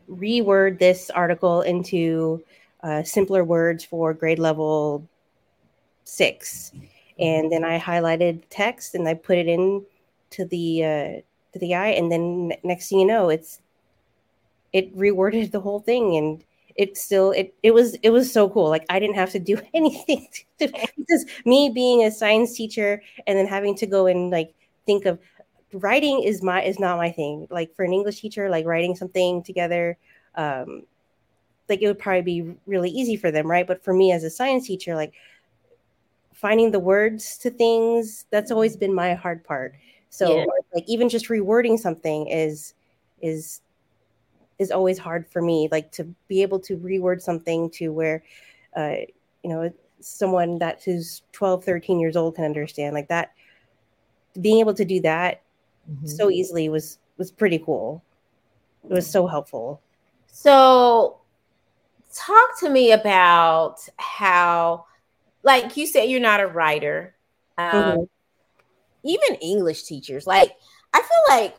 reword 0.08 0.78
this 0.78 1.10
article 1.10 1.62
into 1.62 2.44
uh, 2.84 3.02
simpler 3.02 3.44
words 3.44 3.84
for 3.84 4.14
grade 4.14 4.40
level 4.40 5.08
six, 6.04 6.72
and 7.18 7.52
then 7.52 7.64
I 7.64 7.80
highlighted 7.80 8.44
text 8.52 8.94
and 8.94 9.08
I 9.08 9.16
put 9.16 9.40
it 9.40 9.48
in 9.48 9.84
to 10.32 10.46
the 10.46 10.86
uh, 10.86 11.22
to 11.54 11.60
the 11.60 11.74
AI, 11.74 11.88
and 11.90 12.12
then 12.12 12.54
next 12.64 12.90
thing 12.90 13.00
you 13.00 13.06
know, 13.06 13.30
it's 13.30 13.60
it 14.74 14.96
reworded 14.98 15.52
the 15.52 15.60
whole 15.60 15.80
thing, 15.80 16.16
and 16.18 16.44
it 16.76 16.98
still 16.98 17.32
it 17.32 17.54
it 17.64 17.74
was 17.74 17.96
it 18.04 18.12
was 18.12 18.32
so 18.32 18.50
cool. 18.50 18.70
Like 18.70 18.86
I 18.90 19.00
didn't 19.00 19.16
have 19.16 19.32
to 19.32 19.40
do 19.40 19.60
anything 19.74 20.28
to, 20.60 20.68
because 20.98 21.26
me 21.46 21.70
being 21.70 22.04
a 22.04 22.12
science 22.12 22.56
teacher 22.56 23.02
and 23.28 23.38
then 23.38 23.48
having 23.48 23.76
to 23.78 23.86
go 23.86 24.08
and 24.08 24.32
like 24.32 24.54
think 24.86 25.06
of 25.06 25.20
writing 25.74 26.24
is 26.24 26.42
my 26.42 26.64
is 26.64 26.80
not 26.80 26.98
my 26.98 27.12
thing. 27.12 27.48
Like 27.50 27.76
for 27.76 27.84
an 27.84 27.94
English 27.94 28.22
teacher, 28.22 28.50
like 28.50 28.66
writing 28.66 28.96
something 28.96 29.44
together, 29.44 29.98
um, 30.36 30.84
like 31.70 31.82
it 31.82 31.88
would 31.88 32.00
probably 32.00 32.22
be 32.22 32.56
really 32.66 32.90
easy 32.90 33.16
for 33.16 33.32
them, 33.32 33.50
right? 33.50 33.68
But 33.68 33.84
for 33.84 33.94
me 33.94 34.12
as 34.12 34.24
a 34.24 34.30
science 34.30 34.68
teacher, 34.68 34.96
like 34.96 35.14
finding 36.34 36.72
the 36.72 36.80
words 36.80 37.38
to 37.38 37.50
things 37.50 38.26
that's 38.32 38.52
always 38.52 38.76
been 38.76 38.94
my 38.94 39.14
hard 39.14 39.44
part 39.44 39.76
so 40.12 40.38
yeah. 40.38 40.46
like 40.76 40.84
even 40.88 41.10
just 41.10 41.30
rewording 41.30 41.80
something 41.80 42.28
is 42.28 42.76
is 43.22 43.62
is 44.60 44.70
always 44.70 45.00
hard 45.00 45.28
for 45.28 45.42
me 45.42 45.68
like 45.72 45.92
to 45.92 46.04
be 46.28 46.44
able 46.44 46.60
to 46.60 46.78
reword 46.78 47.20
something 47.20 47.70
to 47.72 47.90
where 47.90 48.24
uh 48.76 48.98
you 49.44 49.50
know 49.50 49.72
someone 50.00 50.60
that 50.60 50.84
who's 50.84 51.24
12 51.32 51.64
13 51.64 52.00
years 52.00 52.16
old 52.16 52.36
can 52.36 52.46
understand 52.46 52.94
like 52.94 53.08
that 53.08 53.32
being 54.40 54.60
able 54.60 54.74
to 54.74 54.86
do 54.86 55.00
that 55.00 55.42
mm-hmm. 55.90 56.06
so 56.06 56.30
easily 56.30 56.70
was 56.70 57.00
was 57.18 57.32
pretty 57.32 57.58
cool 57.58 58.04
it 58.84 58.94
was 58.94 59.10
so 59.10 59.26
helpful 59.26 59.82
so 60.28 61.18
talk 62.14 62.60
to 62.60 62.70
me 62.70 62.92
about 62.92 63.80
how 63.98 64.86
like 65.44 65.78
you 65.78 65.88
said, 65.88 66.04
you're 66.04 66.20
not 66.20 66.40
a 66.40 66.48
writer. 66.48 67.16
Um, 67.58 67.72
mm-hmm. 67.72 68.04
Even 69.04 69.36
English 69.42 69.84
teachers, 69.84 70.28
like 70.28 70.56
I 70.94 71.00
feel 71.00 71.38
like 71.38 71.56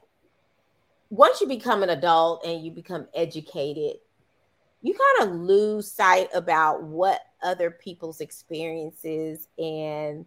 once 1.11 1.41
you 1.41 1.49
become 1.49 1.83
an 1.83 1.91
adult 1.91 2.45
and 2.45 2.65
you 2.65 2.71
become 2.71 3.07
educated, 3.15 3.97
you 4.83 4.95
kind 4.95 5.29
of 5.29 5.37
lose 5.39 5.91
sight 5.91 6.29
about 6.35 6.83
what 6.83 7.21
other 7.43 7.71
people's 7.71 8.21
experiences 8.21 9.49
and 9.59 10.25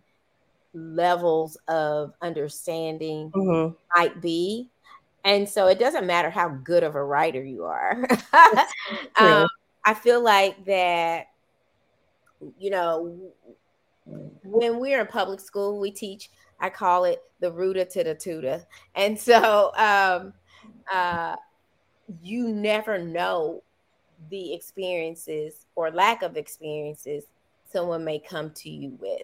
levels 0.74 1.57
of 1.67 2.13
understanding 2.22 3.31
mm-hmm. 3.31 3.74
might 3.95 4.22
be. 4.22 4.69
And 5.24 5.50
so 5.50 5.67
it 5.67 5.79
doesn't 5.79 6.05
matter 6.05 6.29
how 6.29 6.50
good 6.50 6.84
of 6.84 6.95
a 6.95 7.03
writer 7.03 7.43
you 7.43 7.63
are. 7.63 8.07
um, 9.17 9.48
I 9.84 9.93
feel 9.95 10.22
like 10.22 10.65
that 10.65 11.27
you 12.57 12.69
know, 12.69 13.17
when 14.05 14.79
we're 14.79 15.01
in 15.01 15.07
public 15.07 15.39
school, 15.39 15.79
we 15.79 15.91
teach, 15.91 16.29
I 16.60 16.70
call 16.70 17.06
it 17.06 17.24
the 17.40 17.52
rooter 17.52 17.86
to 17.86 18.04
the 18.04 18.16
tutor. 18.16 18.66
And 18.96 19.20
so 19.20 19.72
um, 19.76 20.34
uh, 20.92 21.36
you 22.22 22.50
never 22.50 22.98
know 22.98 23.62
the 24.30 24.54
experiences 24.54 25.68
or 25.76 25.92
lack 25.92 26.22
of 26.22 26.38
experiences 26.38 27.26
someone 27.72 28.04
may 28.06 28.20
come 28.20 28.52
to 28.52 28.70
you 28.70 28.98
with. 29.00 29.24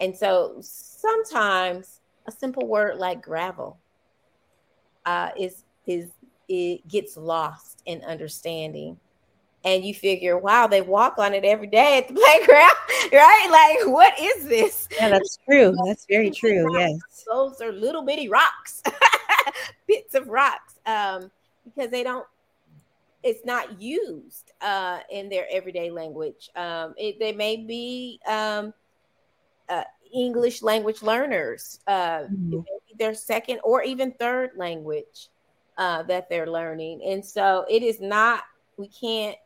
And 0.00 0.16
so 0.16 0.56
sometimes 0.60 2.00
a 2.26 2.32
simple 2.32 2.66
word 2.66 2.96
like 2.96 3.22
gravel 3.22 3.78
uh, 5.04 5.30
is 5.38 5.64
is 5.86 6.10
it 6.48 6.86
gets 6.88 7.16
lost 7.16 7.82
in 7.86 8.02
understanding 8.04 8.98
and 9.64 9.84
you 9.84 9.94
figure, 9.94 10.38
wow, 10.38 10.66
they 10.66 10.80
walk 10.80 11.18
on 11.18 11.34
it 11.34 11.44
every 11.44 11.66
day 11.66 11.98
at 11.98 12.08
the 12.08 12.14
playground, 12.20 12.72
right? 13.12 13.48
Like, 13.50 13.92
what 13.92 14.18
is 14.18 14.44
this? 14.46 14.88
Yeah, 14.96 15.10
that's 15.10 15.38
true. 15.48 15.74
That's 15.86 16.06
very 16.08 16.30
true. 16.30 16.78
Yes. 16.78 17.24
Those 17.30 17.60
are 17.60 17.72
little 17.72 18.02
bitty 18.02 18.28
rocks, 18.28 18.82
bits 19.86 20.14
of 20.14 20.28
rocks, 20.28 20.78
um, 20.86 21.30
because 21.64 21.90
they 21.90 22.02
don't, 22.02 22.26
it's 23.22 23.44
not 23.44 23.80
used 23.80 24.52
uh, 24.62 25.00
in 25.10 25.28
their 25.28 25.46
everyday 25.52 25.90
language. 25.90 26.48
Um, 26.56 26.94
it, 26.96 27.18
they 27.18 27.32
may 27.32 27.56
be 27.58 28.18
um, 28.26 28.72
uh, 29.68 29.84
English 30.12 30.62
language 30.62 31.02
learners, 31.02 31.80
uh, 31.86 32.20
mm-hmm. 32.20 32.60
their 32.98 33.14
second 33.14 33.60
or 33.62 33.82
even 33.82 34.12
third 34.12 34.52
language 34.56 35.28
uh, 35.76 36.02
that 36.04 36.28
they're 36.28 36.50
learning. 36.50 37.02
And 37.04 37.24
so 37.24 37.66
it 37.68 37.82
is 37.82 38.00
not 38.00 38.42
we 38.80 38.88
can't 38.88 39.36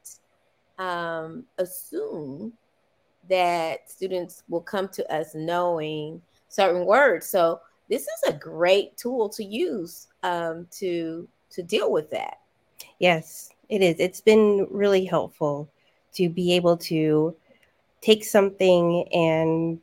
um, 0.78 1.44
assume 1.58 2.52
that 3.28 3.90
students 3.90 4.42
will 4.48 4.60
come 4.60 4.88
to 4.88 5.14
us 5.14 5.34
knowing 5.34 6.20
certain 6.48 6.86
words. 6.86 7.26
So 7.26 7.60
this 7.88 8.02
is 8.02 8.22
a 8.28 8.32
great 8.32 8.96
tool 8.96 9.28
to 9.30 9.44
use 9.44 10.08
um, 10.22 10.66
to 10.72 11.28
to 11.50 11.62
deal 11.62 11.92
with 11.92 12.10
that. 12.10 12.38
Yes, 12.98 13.50
it 13.68 13.82
is. 13.82 13.96
It's 13.98 14.20
been 14.20 14.66
really 14.70 15.04
helpful 15.04 15.68
to 16.14 16.28
be 16.28 16.54
able 16.54 16.76
to 16.76 17.36
take 18.00 18.24
something 18.24 19.06
and 19.12 19.80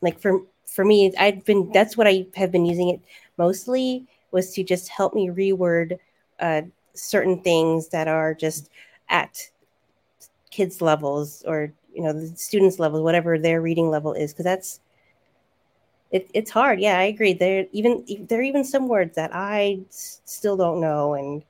like 0.00 0.18
for 0.20 0.42
for 0.66 0.84
me, 0.84 1.12
I've 1.18 1.44
been 1.44 1.70
that's 1.72 1.96
what 1.96 2.06
I 2.06 2.26
have 2.34 2.52
been 2.52 2.66
using 2.66 2.90
it 2.90 3.00
mostly 3.38 4.06
was 4.30 4.52
to 4.54 4.62
just 4.62 4.88
help 4.88 5.14
me 5.14 5.28
reword 5.28 5.98
uh, 6.40 6.62
certain 6.96 7.40
things 7.42 7.88
that 7.88 8.08
are 8.08 8.34
just 8.34 8.70
at 9.08 9.38
kids 10.50 10.80
levels 10.80 11.42
or 11.46 11.72
you 11.92 12.02
know 12.02 12.12
the 12.12 12.26
students 12.36 12.78
levels 12.78 13.02
whatever 13.02 13.38
their 13.38 13.60
reading 13.60 13.90
level 13.90 14.12
is 14.12 14.32
because 14.32 14.44
that's 14.44 14.80
it, 16.10 16.30
it's 16.34 16.50
hard 16.50 16.80
yeah 16.80 16.98
i 16.98 17.04
agree 17.04 17.32
there 17.32 17.66
even 17.72 18.04
there 18.28 18.40
are 18.40 18.42
even 18.42 18.64
some 18.64 18.88
words 18.88 19.14
that 19.16 19.30
i 19.34 19.78
still 19.90 20.56
don't 20.56 20.80
know 20.80 21.14
and 21.14 21.42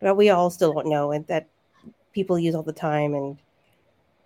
well, 0.00 0.14
we 0.14 0.30
all 0.30 0.50
still 0.50 0.72
don't 0.72 0.86
know 0.86 1.12
and 1.12 1.26
that 1.26 1.46
people 2.12 2.38
use 2.38 2.54
all 2.54 2.62
the 2.62 2.72
time 2.72 3.14
and 3.14 3.36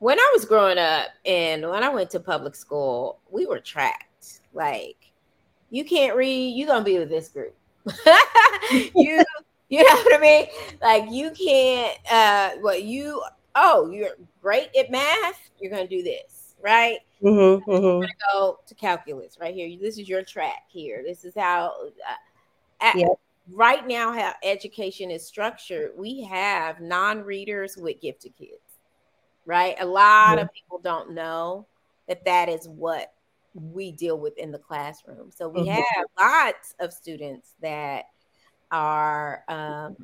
when 0.04 0.18
I 0.18 0.30
was 0.34 0.44
growing 0.44 0.76
up 0.76 1.06
and 1.24 1.66
when 1.66 1.82
I 1.82 1.88
went 1.88 2.10
to 2.10 2.20
public 2.20 2.54
school, 2.54 3.20
we 3.30 3.46
were 3.46 3.58
tracked. 3.58 4.40
Like, 4.52 5.10
you 5.70 5.82
can't 5.82 6.14
read, 6.14 6.54
you're 6.54 6.68
gonna 6.68 6.84
be 6.84 6.98
with 6.98 7.08
this 7.08 7.30
group. 7.30 7.56
you 8.70 9.24
you 9.68 9.82
know 9.82 9.94
what 9.94 10.14
I 10.14 10.18
mean? 10.18 10.46
Like 10.80 11.10
you 11.10 11.30
can't 11.30 11.98
uh 12.10 12.50
what 12.60 12.82
you 12.82 13.22
oh, 13.54 13.90
you're 13.90 14.16
great 14.42 14.68
at 14.78 14.90
math, 14.90 15.50
you're 15.60 15.70
gonna 15.70 15.88
do 15.88 16.02
this, 16.02 16.54
right? 16.62 16.98
Mm-hmm, 17.22 17.70
mm-hmm. 17.70 18.06
Go 18.32 18.58
to 18.66 18.74
calculus 18.74 19.38
right 19.40 19.54
here. 19.54 19.70
This 19.80 19.98
is 19.98 20.08
your 20.08 20.22
track 20.22 20.64
here. 20.68 21.02
This 21.06 21.24
is 21.24 21.34
how 21.36 21.72
uh, 22.82 22.92
right 23.52 23.86
now 23.86 24.12
how 24.12 24.32
education 24.42 25.10
is 25.10 25.26
structured. 25.26 25.92
We 25.96 26.22
have 26.24 26.80
non-readers 26.80 27.76
with 27.76 28.00
gifted 28.00 28.36
kids 28.36 28.64
right? 29.46 29.76
A 29.80 29.86
lot 29.86 30.38
of 30.38 30.52
people 30.52 30.78
don't 30.78 31.12
know 31.12 31.66
that 32.08 32.24
that 32.24 32.48
is 32.48 32.68
what 32.68 33.12
we 33.54 33.92
deal 33.92 34.18
with 34.18 34.36
in 34.38 34.50
the 34.50 34.58
classroom. 34.58 35.30
So 35.30 35.48
we 35.48 35.62
mm-hmm. 35.62 35.70
have 35.70 36.06
lots 36.18 36.74
of 36.80 36.92
students 36.92 37.54
that 37.60 38.06
are, 38.74 39.44
um, 39.48 39.96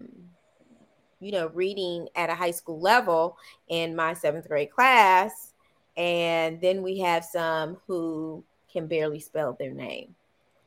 you 1.19 1.33
know, 1.33 1.49
reading 1.49 2.09
at 2.15 2.31
a 2.31 2.35
high 2.35 2.53
school 2.53 2.81
level 2.81 3.37
in 3.69 3.97
my 3.97 4.15
seventh 4.15 4.47
grade 4.47 4.71
class. 4.71 5.53
And 5.97 6.61
then 6.61 6.83
we 6.83 7.01
have 7.01 7.25
some 7.25 7.79
who 7.87 8.45
can 8.73 8.87
barely 8.87 9.19
spell 9.19 9.57
their 9.59 9.73
name. 9.73 10.15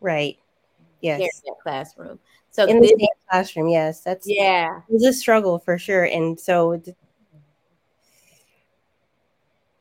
Right. 0.02 0.38
Yes. 1.02 1.22
In 1.22 1.28
that 1.46 1.62
classroom. 1.64 2.20
So 2.52 2.68
in 2.68 2.82
this, 2.82 2.92
the 2.92 3.10
classroom, 3.30 3.70
yes, 3.70 4.02
that's 4.02 4.30
yeah, 4.30 4.82
it's 4.88 5.04
a 5.04 5.12
struggle 5.12 5.58
for 5.58 5.80
sure. 5.80 6.04
And 6.04 6.40
so 6.40 6.80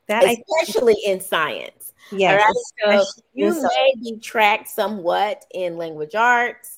that 0.07 0.23
especially 0.23 0.95
I, 1.07 1.11
in 1.11 1.21
science. 1.21 1.93
Yeah. 2.11 2.37
Right? 2.37 3.03
So 3.05 3.21
you 3.35 3.61
may 3.61 3.93
be 4.01 4.17
tracked 4.17 4.69
somewhat 4.69 5.45
in 5.53 5.77
language 5.77 6.15
arts 6.15 6.72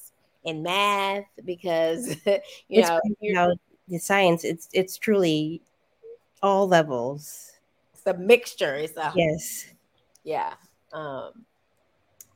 and 0.46 0.64
math 0.64 1.25
because 1.44 2.16
you 2.68 2.82
know, 2.82 3.02
you 3.20 3.34
know 3.34 3.56
the 3.88 3.98
science 3.98 4.44
it's 4.44 4.70
it's 4.74 4.98
truly 4.98 5.62
all 6.42 6.68
levels. 6.68 7.52
It's 7.94 8.06
a 8.06 8.14
mixture. 8.18 8.75
It's 8.75 8.98
a 8.98 9.12
yes. 9.16 9.68
Yeah. 10.24 10.54
Um 10.94 11.46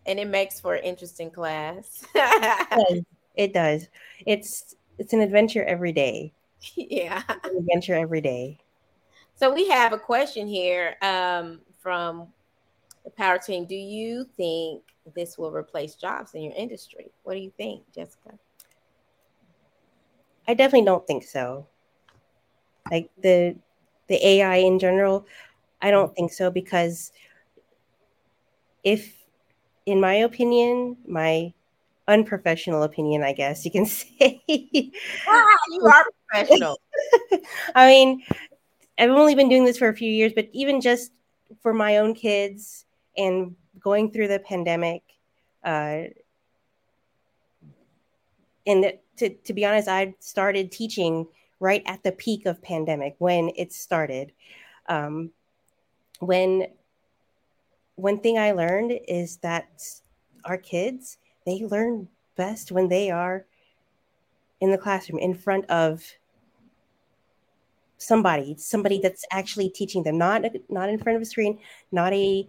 and 0.06 0.20
it 0.20 0.28
makes 0.28 0.60
for 0.60 0.76
an 0.76 0.84
interesting 0.84 1.30
class. 1.30 2.06
it, 2.16 2.70
does. 2.70 3.02
it 3.36 3.54
does. 3.54 3.88
It's 4.26 4.76
it's 4.98 5.14
an 5.14 5.22
adventure 5.22 5.64
every 5.64 5.92
day. 5.92 6.34
Yeah. 6.76 7.24
An 7.30 7.58
adventure 7.58 7.96
every 7.96 8.22
day. 8.22 8.60
So 9.36 9.54
we 9.54 9.70
have 9.70 9.94
a 9.94 9.98
question 9.98 10.48
here 10.48 10.98
um, 11.02 11.62
from 11.82 12.28
the 13.06 13.10
power 13.12 13.38
team. 13.38 13.66
Do 13.66 13.76
you 13.76 14.26
think 14.36 14.84
this 15.14 15.38
will 15.38 15.52
replace 15.52 15.96
jobs 15.96 16.34
in 16.34 16.44
your 16.44 16.54
industry? 16.56 17.12
What 17.24 17.34
do 17.34 17.40
you 17.40 17.52
think, 17.58 17.84
Jessica? 17.94 18.38
I 20.48 20.54
definitely 20.54 20.86
don't 20.86 21.06
think 21.06 21.24
so. 21.24 21.68
Like 22.92 23.10
the 23.22 23.56
the 24.08 24.26
AI 24.26 24.56
in 24.58 24.80
general, 24.80 25.28
I 25.82 25.92
don't 25.92 26.14
think 26.16 26.34
so 26.34 26.50
because 26.50 27.12
if 28.84 29.16
in 29.86 30.00
my 30.00 30.14
opinion, 30.16 30.98
my 31.08 31.54
unprofessional 32.08 32.84
opinion, 32.84 33.24
I 33.24 33.34
guess 33.34 33.66
you 33.66 33.72
can 33.72 33.86
say. 33.86 34.42
ah, 35.28 35.46
you 35.72 35.86
are 35.86 36.06
professional. 36.28 36.80
I 37.76 37.88
mean, 37.88 38.24
I've 38.98 39.12
only 39.12 39.36
been 39.36 39.50
doing 39.50 39.66
this 39.66 39.78
for 39.78 39.88
a 39.88 39.96
few 39.96 40.12
years, 40.12 40.34
but 40.36 40.50
even 40.52 40.82
just 40.82 41.12
for 41.62 41.74
my 41.74 41.98
own 41.98 42.14
kids 42.14 42.86
and 43.18 43.56
going 43.80 44.12
through 44.12 44.28
the 44.28 44.40
pandemic, 44.40 45.04
uh, 45.64 46.04
and 48.66 48.94
to, 49.18 49.30
to 49.30 49.54
be 49.54 49.66
honest, 49.66 49.88
I 49.88 50.16
started 50.20 50.72
teaching 50.72 51.28
right 51.60 51.84
at 51.86 52.04
the 52.04 52.12
peak 52.12 52.46
of 52.46 52.62
pandemic 52.62 53.16
when 53.18 53.52
it 53.56 53.74
started. 53.74 54.32
Um, 54.88 55.32
when 56.20 56.68
one 57.96 58.20
thing 58.20 58.38
I 58.38 58.52
learned 58.52 58.94
is 59.08 59.38
that 59.38 59.68
our 60.46 60.58
kids 60.58 61.18
they 61.46 61.66
learn 61.66 62.08
best 62.36 62.72
when 62.72 62.88
they 62.88 63.10
are 63.10 63.46
in 64.62 64.72
the 64.72 64.78
classroom 64.78 65.20
in 65.20 65.34
front 65.34 65.66
of 65.70 66.04
somebody 67.98 68.56
somebody 68.58 69.00
that's 69.00 69.26
actually 69.32 69.70
teaching 69.70 70.04
them 70.04 70.18
not 70.18 70.44
not 70.70 70.90
in 70.90 70.98
front 70.98 71.18
of 71.18 71.22
a 71.22 71.26
screen 71.26 71.60
not 71.92 72.14
a 72.14 72.48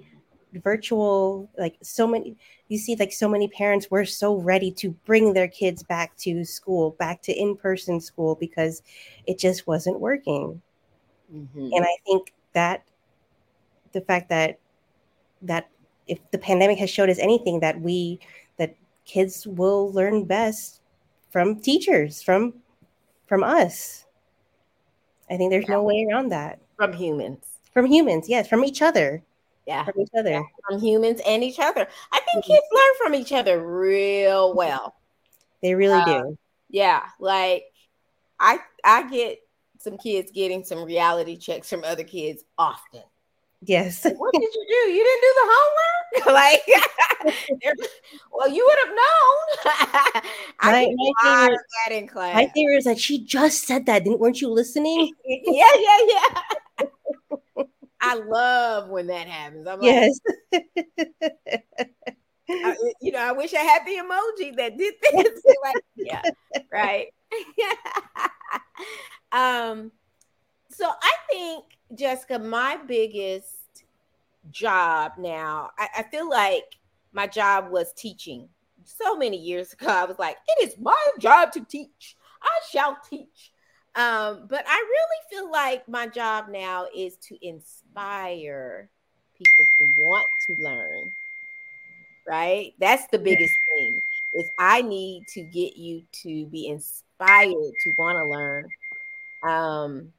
virtual 0.54 1.48
like 1.58 1.76
so 1.82 2.06
many 2.06 2.36
you 2.68 2.78
see 2.78 2.96
like 2.96 3.12
so 3.12 3.28
many 3.28 3.48
parents 3.48 3.90
were 3.90 4.04
so 4.04 4.36
ready 4.36 4.70
to 4.70 4.90
bring 5.04 5.32
their 5.32 5.48
kids 5.48 5.82
back 5.82 6.16
to 6.16 6.44
school 6.44 6.90
back 6.98 7.22
to 7.22 7.32
in-person 7.32 8.00
school 8.00 8.34
because 8.34 8.82
it 9.26 9.38
just 9.38 9.66
wasn't 9.66 9.98
working 10.00 10.60
mm-hmm. 11.32 11.68
and 11.72 11.84
i 11.84 11.96
think 12.04 12.32
that 12.52 12.82
the 13.92 14.00
fact 14.00 14.28
that 14.28 14.58
that 15.42 15.68
if 16.06 16.18
the 16.32 16.38
pandemic 16.38 16.78
has 16.78 16.90
showed 16.90 17.08
us 17.08 17.18
anything 17.18 17.60
that 17.60 17.80
we 17.80 18.18
that 18.56 18.74
kids 19.04 19.46
will 19.46 19.92
learn 19.92 20.24
best 20.24 20.80
from 21.30 21.58
teachers 21.60 22.22
from 22.22 22.52
from 23.26 23.44
us 23.44 24.06
I 25.30 25.36
think 25.36 25.50
there's 25.50 25.68
no 25.68 25.82
way 25.82 26.06
around 26.10 26.30
that. 26.32 26.58
From 26.76 26.92
humans. 26.92 27.46
From 27.72 27.86
humans, 27.86 28.28
yes, 28.28 28.48
from 28.48 28.64
each 28.64 28.82
other. 28.82 29.22
Yeah. 29.66 29.84
From 29.84 30.00
each 30.00 30.08
other. 30.18 30.30
Yeah, 30.30 30.42
from 30.68 30.80
humans 30.80 31.20
and 31.26 31.44
each 31.44 31.58
other. 31.58 31.86
I 32.12 32.20
think 32.20 32.44
mm-hmm. 32.44 32.52
kids 32.52 32.66
learn 32.72 32.94
from 32.98 33.14
each 33.14 33.32
other 33.32 33.64
real 33.64 34.54
well. 34.54 34.94
They 35.62 35.74
really 35.74 36.02
do. 36.04 36.12
Um, 36.12 36.38
yeah. 36.68 37.02
Like 37.18 37.64
I 38.38 38.58
I 38.84 39.08
get 39.08 39.38
some 39.78 39.96
kids 39.98 40.30
getting 40.32 40.64
some 40.64 40.84
reality 40.84 41.36
checks 41.36 41.68
from 41.68 41.84
other 41.84 42.04
kids 42.04 42.44
often. 42.58 43.02
Yes. 43.62 44.04
what 44.04 44.32
did 44.32 44.42
you 44.42 44.66
do? 44.68 44.90
You 44.90 45.04
didn't 45.04 45.20
do 45.20 45.34
the 45.36 45.48
homework? 45.52 45.90
like, 46.26 46.62
well, 48.32 48.48
you 48.48 48.66
would 48.66 48.78
have 48.86 48.96
known. 48.96 50.22
I 50.60 50.72
my, 50.72 51.12
my 51.22 51.46
favorite, 51.46 51.60
that 51.86 51.94
in 51.94 52.06
class. 52.08 52.34
My 52.34 52.50
favorite 52.54 52.78
is 52.78 52.84
that 52.84 52.98
she 52.98 53.22
just 53.24 53.66
said 53.66 53.86
that. 53.86 54.04
Didn't 54.04 54.18
weren't 54.18 54.40
you 54.40 54.48
listening? 54.48 55.12
yeah, 55.24 55.64
yeah, 55.76 55.98
yeah. 56.08 56.42
I 58.00 58.14
love 58.14 58.88
when 58.88 59.08
that 59.08 59.28
happens. 59.28 59.66
I'm 59.66 59.80
like, 59.80 59.86
yes. 59.86 60.20
I, 62.50 62.76
you 63.00 63.12
know, 63.12 63.18
I 63.18 63.32
wish 63.32 63.54
I 63.54 63.60
had 63.60 63.82
the 63.84 63.92
emoji 63.92 64.56
that 64.56 64.76
did 64.76 64.94
this. 65.12 65.42
like, 65.64 65.84
yeah, 65.96 66.22
right. 66.72 67.08
um, 69.32 69.92
so 70.70 70.88
I 70.88 71.12
think 71.30 71.64
Jessica, 71.94 72.38
my 72.38 72.78
biggest 72.86 73.56
job 74.50 75.12
now, 75.18 75.70
I, 75.78 75.88
I 75.98 76.02
feel 76.04 76.28
like 76.28 76.76
my 77.12 77.26
job 77.26 77.70
was 77.70 77.92
teaching. 77.92 78.48
So 78.84 79.16
many 79.16 79.36
years 79.36 79.72
ago, 79.72 79.88
I 79.88 80.04
was 80.04 80.18
like, 80.18 80.36
it 80.48 80.68
is 80.68 80.78
my 80.78 80.96
job 81.18 81.52
to 81.52 81.64
teach. 81.64 82.16
I 82.42 82.60
shall 82.70 82.96
teach. 83.08 83.52
Um, 83.96 84.46
but 84.48 84.64
I 84.68 84.76
really 84.76 85.20
feel 85.30 85.50
like 85.50 85.88
my 85.88 86.06
job 86.06 86.48
now 86.48 86.86
is 86.94 87.16
to 87.28 87.46
inspire 87.46 88.88
people 89.36 89.66
who 89.78 89.84
want 90.04 90.26
to 90.46 90.62
learn. 90.62 91.12
Right? 92.28 92.74
That's 92.78 93.06
the 93.08 93.18
biggest 93.18 93.54
thing. 93.76 94.00
Is 94.34 94.48
I 94.58 94.82
need 94.82 95.26
to 95.28 95.42
get 95.42 95.76
you 95.76 96.02
to 96.22 96.46
be 96.46 96.68
inspired 96.68 97.50
to 97.82 97.94
want 97.98 98.18
to 98.18 98.24
learn. 98.24 98.68
Um, 99.42 100.12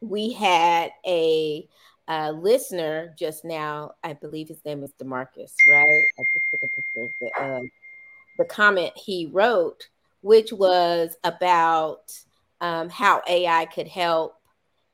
we 0.00 0.32
had 0.32 0.92
a, 1.06 1.68
a, 2.08 2.32
listener 2.32 3.14
just 3.18 3.44
now. 3.44 3.92
I 4.02 4.14
believe 4.14 4.48
his 4.48 4.64
name 4.64 4.82
is 4.82 4.92
Demarcus, 4.98 5.52
right? 5.68 6.04
I 6.18 6.22
just 6.32 6.46
took 6.50 6.62
a 6.62 6.68
picture 6.68 7.02
of 7.02 7.10
the, 7.20 7.42
uh, 7.42 7.62
the 8.38 8.44
comment 8.46 8.92
he 8.96 9.26
wrote, 9.26 9.88
which 10.22 10.52
was 10.52 11.16
about 11.24 12.12
um, 12.62 12.88
how 12.88 13.20
AI 13.28 13.66
could 13.66 13.88
help 13.88 14.36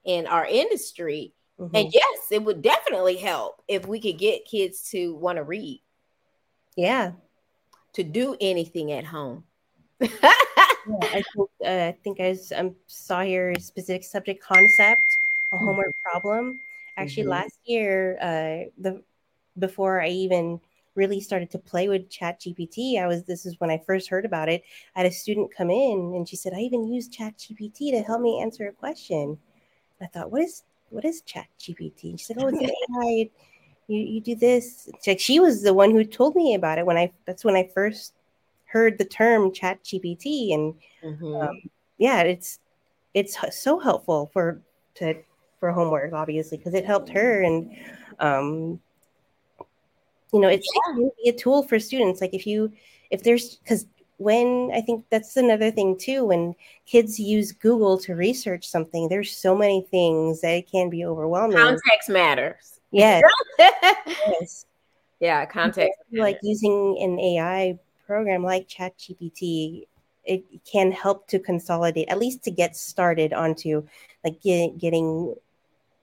in 0.05 0.27
our 0.27 0.47
industry. 0.47 1.35
Mm-hmm. 1.61 1.77
And 1.77 1.93
yes, 1.93 2.19
it 2.33 2.43
would 2.43 2.63
definitely 2.63 3.17
help 3.17 3.63
if 3.69 3.87
we 3.87 4.01
could 4.01 4.19
get 4.19 4.47
kids 4.47 4.91
to 4.91 5.15
want 5.15 5.37
to 5.37 5.45
read. 5.45 5.83
Yeah. 6.77 7.13
To 7.93 8.03
do 8.03 8.37
anything 8.41 8.91
at 8.93 9.05
home. 9.05 9.45
yeah, 10.01 10.09
I 10.23 11.23
think 11.37 11.51
uh, 11.65 11.69
I 11.69 11.97
think 12.03 12.21
I 12.21 12.37
um, 12.57 12.75
saw 12.87 13.23
here 13.23 13.55
specific 13.59 14.05
subject 14.05 14.43
concept, 14.43 15.03
a 15.53 15.57
mm-hmm. 15.57 15.65
homework 15.65 15.93
problem. 16.03 16.61
Actually, 16.97 17.25
mm-hmm. 17.25 17.31
last 17.31 17.59
year, 17.65 18.17
uh, 18.21 18.71
the 18.79 19.03
before 19.59 20.01
I 20.01 20.09
even 20.09 20.61
really 20.99 21.21
started 21.21 21.51
to 21.53 21.59
play 21.59 21.89
with 21.89 22.11
Chat 22.11 22.41
GPT, 22.41 23.01
I 23.01 23.07
was 23.07 23.25
this 23.25 23.47
is 23.47 23.59
when 23.59 23.71
I 23.71 23.83
first 23.87 24.11
heard 24.11 24.27
about 24.27 24.51
it. 24.51 24.63
I 24.95 25.01
had 25.01 25.07
a 25.07 25.15
student 25.15 25.55
come 25.57 25.71
in 25.71 26.13
and 26.15 26.29
she 26.29 26.37
said, 26.37 26.53
"I 26.53 26.61
even 26.61 26.93
used 26.93 27.13
Chat 27.13 27.39
GPT 27.39 27.93
to 27.93 28.03
help 28.03 28.21
me 28.21 28.43
answer 28.43 28.69
a 28.69 28.73
question." 28.73 29.39
I 30.03 30.07
thought, 30.07 30.31
"What 30.31 30.43
is 30.43 30.65
what 30.91 31.05
is 31.05 31.23
Chat 31.23 31.47
GPT? 31.59 32.19
She's 32.19 32.31
like, 32.31 32.39
oh, 32.41 32.49
it's 32.49 32.61
AI. 32.93 33.31
You 33.87 33.99
you 34.01 34.21
do 34.21 34.35
this. 34.35 34.89
It's 34.93 35.07
like 35.07 35.21
she 35.21 35.41
was 35.41 35.63
the 35.63 35.75
one 35.75 35.91
who 35.91 36.05
told 36.05 36.35
me 36.35 36.55
about 36.55 36.79
it 36.79 36.87
when 36.87 36.97
I. 36.97 37.13
That's 37.25 37.45
when 37.45 37.57
I 37.57 37.71
first 37.75 38.15
heard 38.67 38.99
the 38.99 39.05
term 39.05 39.53
Chat 39.53 39.83
GPT, 39.85 40.53
and 40.55 40.75
mm-hmm. 41.03 41.37
um, 41.37 41.63
yeah, 41.97 42.23
it's 42.23 42.61
it's 43.15 43.39
so 43.51 43.79
helpful 43.79 44.31
for 44.33 44.61
to 44.97 45.15
for 45.59 45.73
homework, 45.73 46.13
obviously, 46.13 46.59
because 46.59 46.75
it 46.75 46.85
helped 46.85 47.09
her 47.09 47.43
and 47.43 47.75
um, 48.21 48.81
you 50.33 50.41
know, 50.41 50.49
it's 50.49 50.69
yeah. 50.99 51.31
a 51.31 51.33
tool 51.33 51.63
for 51.63 51.79
students. 51.79 52.21
Like 52.21 52.35
if 52.35 52.47
you 52.47 52.73
if 53.11 53.23
there's 53.23 53.57
because 53.57 53.87
when 54.19 54.71
I 54.75 54.81
think 54.81 55.05
that's 55.11 55.37
another 55.37 55.71
thing 55.71 55.97
too, 55.97 56.25
when 56.25 56.55
kids 56.87 57.19
use 57.19 57.53
Google 57.53 57.99
to 57.99 58.15
research 58.15 58.69
something, 58.69 59.09
there's 59.09 59.35
so 59.35 59.57
many 59.57 59.87
things 59.91 60.41
that 60.41 60.51
it 60.51 60.71
can 60.71 60.91
be 60.91 61.05
overwhelming. 61.05 61.57
Context 61.57 62.09
matters. 62.09 62.81
Yes. 62.91 63.23
yes. 63.59 64.67
Yeah, 65.21 65.47
context. 65.47 65.99
Like 66.13 66.39
using 66.43 66.99
an 67.01 67.19
AI 67.19 67.79
program 68.07 68.43
like 68.43 68.69
ChatGPT, 68.69 69.87
it 70.25 70.45
can 70.65 70.93
help 70.93 71.27
to 71.29 71.39
consolidate, 71.39 72.09
at 72.09 72.19
least 72.19 72.43
to 72.45 72.51
get 72.51 72.77
started 72.77 73.33
onto 73.33 73.87
like 74.25 74.41
get, 74.41 74.79
getting, 74.79 75.35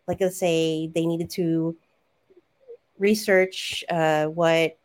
like 0.07 0.21
let's 0.21 0.38
say 0.38 0.88
they 0.88 1.05
needed 1.05 1.29
to 1.31 1.75
research 2.97 3.84
uh, 3.89 4.25
what 4.25 4.77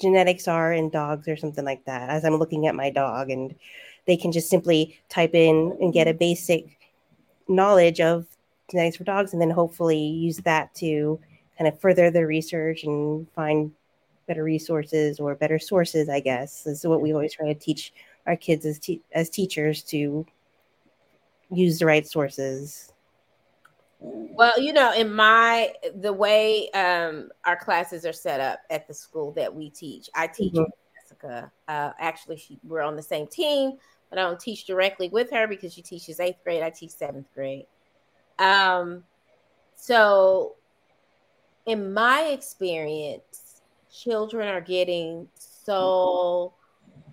genetics 0.00 0.48
are 0.48 0.72
in 0.72 0.90
dogs 0.90 1.28
or 1.28 1.36
something 1.36 1.64
like 1.64 1.84
that 1.84 2.10
as 2.10 2.24
I'm 2.24 2.36
looking 2.36 2.66
at 2.66 2.74
my 2.74 2.90
dog 2.90 3.30
and 3.30 3.54
they 4.06 4.16
can 4.16 4.32
just 4.32 4.50
simply 4.50 4.98
type 5.08 5.34
in 5.34 5.76
and 5.80 5.92
get 5.92 6.08
a 6.08 6.14
basic 6.14 6.78
knowledge 7.48 8.00
of 8.00 8.26
genetics 8.70 8.96
for 8.96 9.04
dogs 9.04 9.32
and 9.32 9.40
then 9.40 9.50
hopefully 9.50 9.98
use 9.98 10.38
that 10.38 10.74
to 10.76 11.18
kind 11.58 11.68
of 11.68 11.80
further 11.80 12.10
their 12.10 12.26
research 12.26 12.84
and 12.84 13.30
find 13.32 13.72
better 14.26 14.42
resources 14.42 15.20
or 15.20 15.34
better 15.34 15.58
sources 15.58 16.08
i 16.08 16.18
guess 16.18 16.62
this 16.62 16.78
is 16.78 16.86
what 16.86 17.02
we 17.02 17.12
always 17.12 17.34
try 17.34 17.46
to 17.46 17.54
teach 17.58 17.92
our 18.26 18.36
kids 18.36 18.64
as, 18.64 18.78
te- 18.78 19.02
as 19.12 19.28
teachers 19.28 19.82
to 19.82 20.26
use 21.50 21.78
the 21.78 21.86
right 21.86 22.06
sources 22.06 22.93
well, 24.04 24.60
you 24.60 24.72
know, 24.72 24.92
in 24.92 25.12
my 25.14 25.72
the 25.96 26.12
way 26.12 26.70
um, 26.70 27.30
our 27.44 27.56
classes 27.56 28.04
are 28.04 28.12
set 28.12 28.40
up 28.40 28.60
at 28.70 28.86
the 28.86 28.94
school 28.94 29.32
that 29.32 29.54
we 29.54 29.70
teach, 29.70 30.10
I 30.14 30.26
teach 30.26 30.52
mm-hmm. 30.52 30.70
Jessica. 31.00 31.50
Uh, 31.68 31.90
actually, 31.98 32.36
she, 32.36 32.58
we're 32.64 32.82
on 32.82 32.96
the 32.96 33.02
same 33.02 33.26
team, 33.26 33.78
but 34.10 34.18
I 34.18 34.22
don't 34.22 34.40
teach 34.40 34.66
directly 34.66 35.08
with 35.08 35.30
her 35.30 35.46
because 35.46 35.72
she 35.72 35.82
teaches 35.82 36.20
eighth 36.20 36.42
grade. 36.44 36.62
I 36.62 36.70
teach 36.70 36.90
seventh 36.90 37.28
grade. 37.34 37.66
Um, 38.38 39.04
so, 39.74 40.56
in 41.66 41.94
my 41.94 42.24
experience, 42.24 43.62
children 43.92 44.48
are 44.48 44.60
getting 44.60 45.28
so 45.34 46.52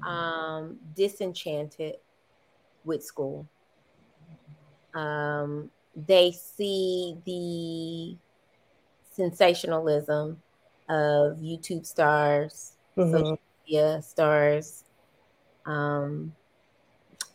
um, 0.06 0.77
disenchanted 0.95 1.95
with 2.84 3.04
school. 3.04 3.47
Um, 4.93 5.69
they 5.95 6.32
see 6.32 7.17
the 7.25 8.17
sensationalism 9.13 10.41
of 10.89 11.38
YouTube 11.38 11.86
stars, 11.86 12.73
mm-hmm. 12.97 13.12
social 13.12 13.39
media 13.65 14.01
stars, 14.01 14.84
um, 15.65 16.34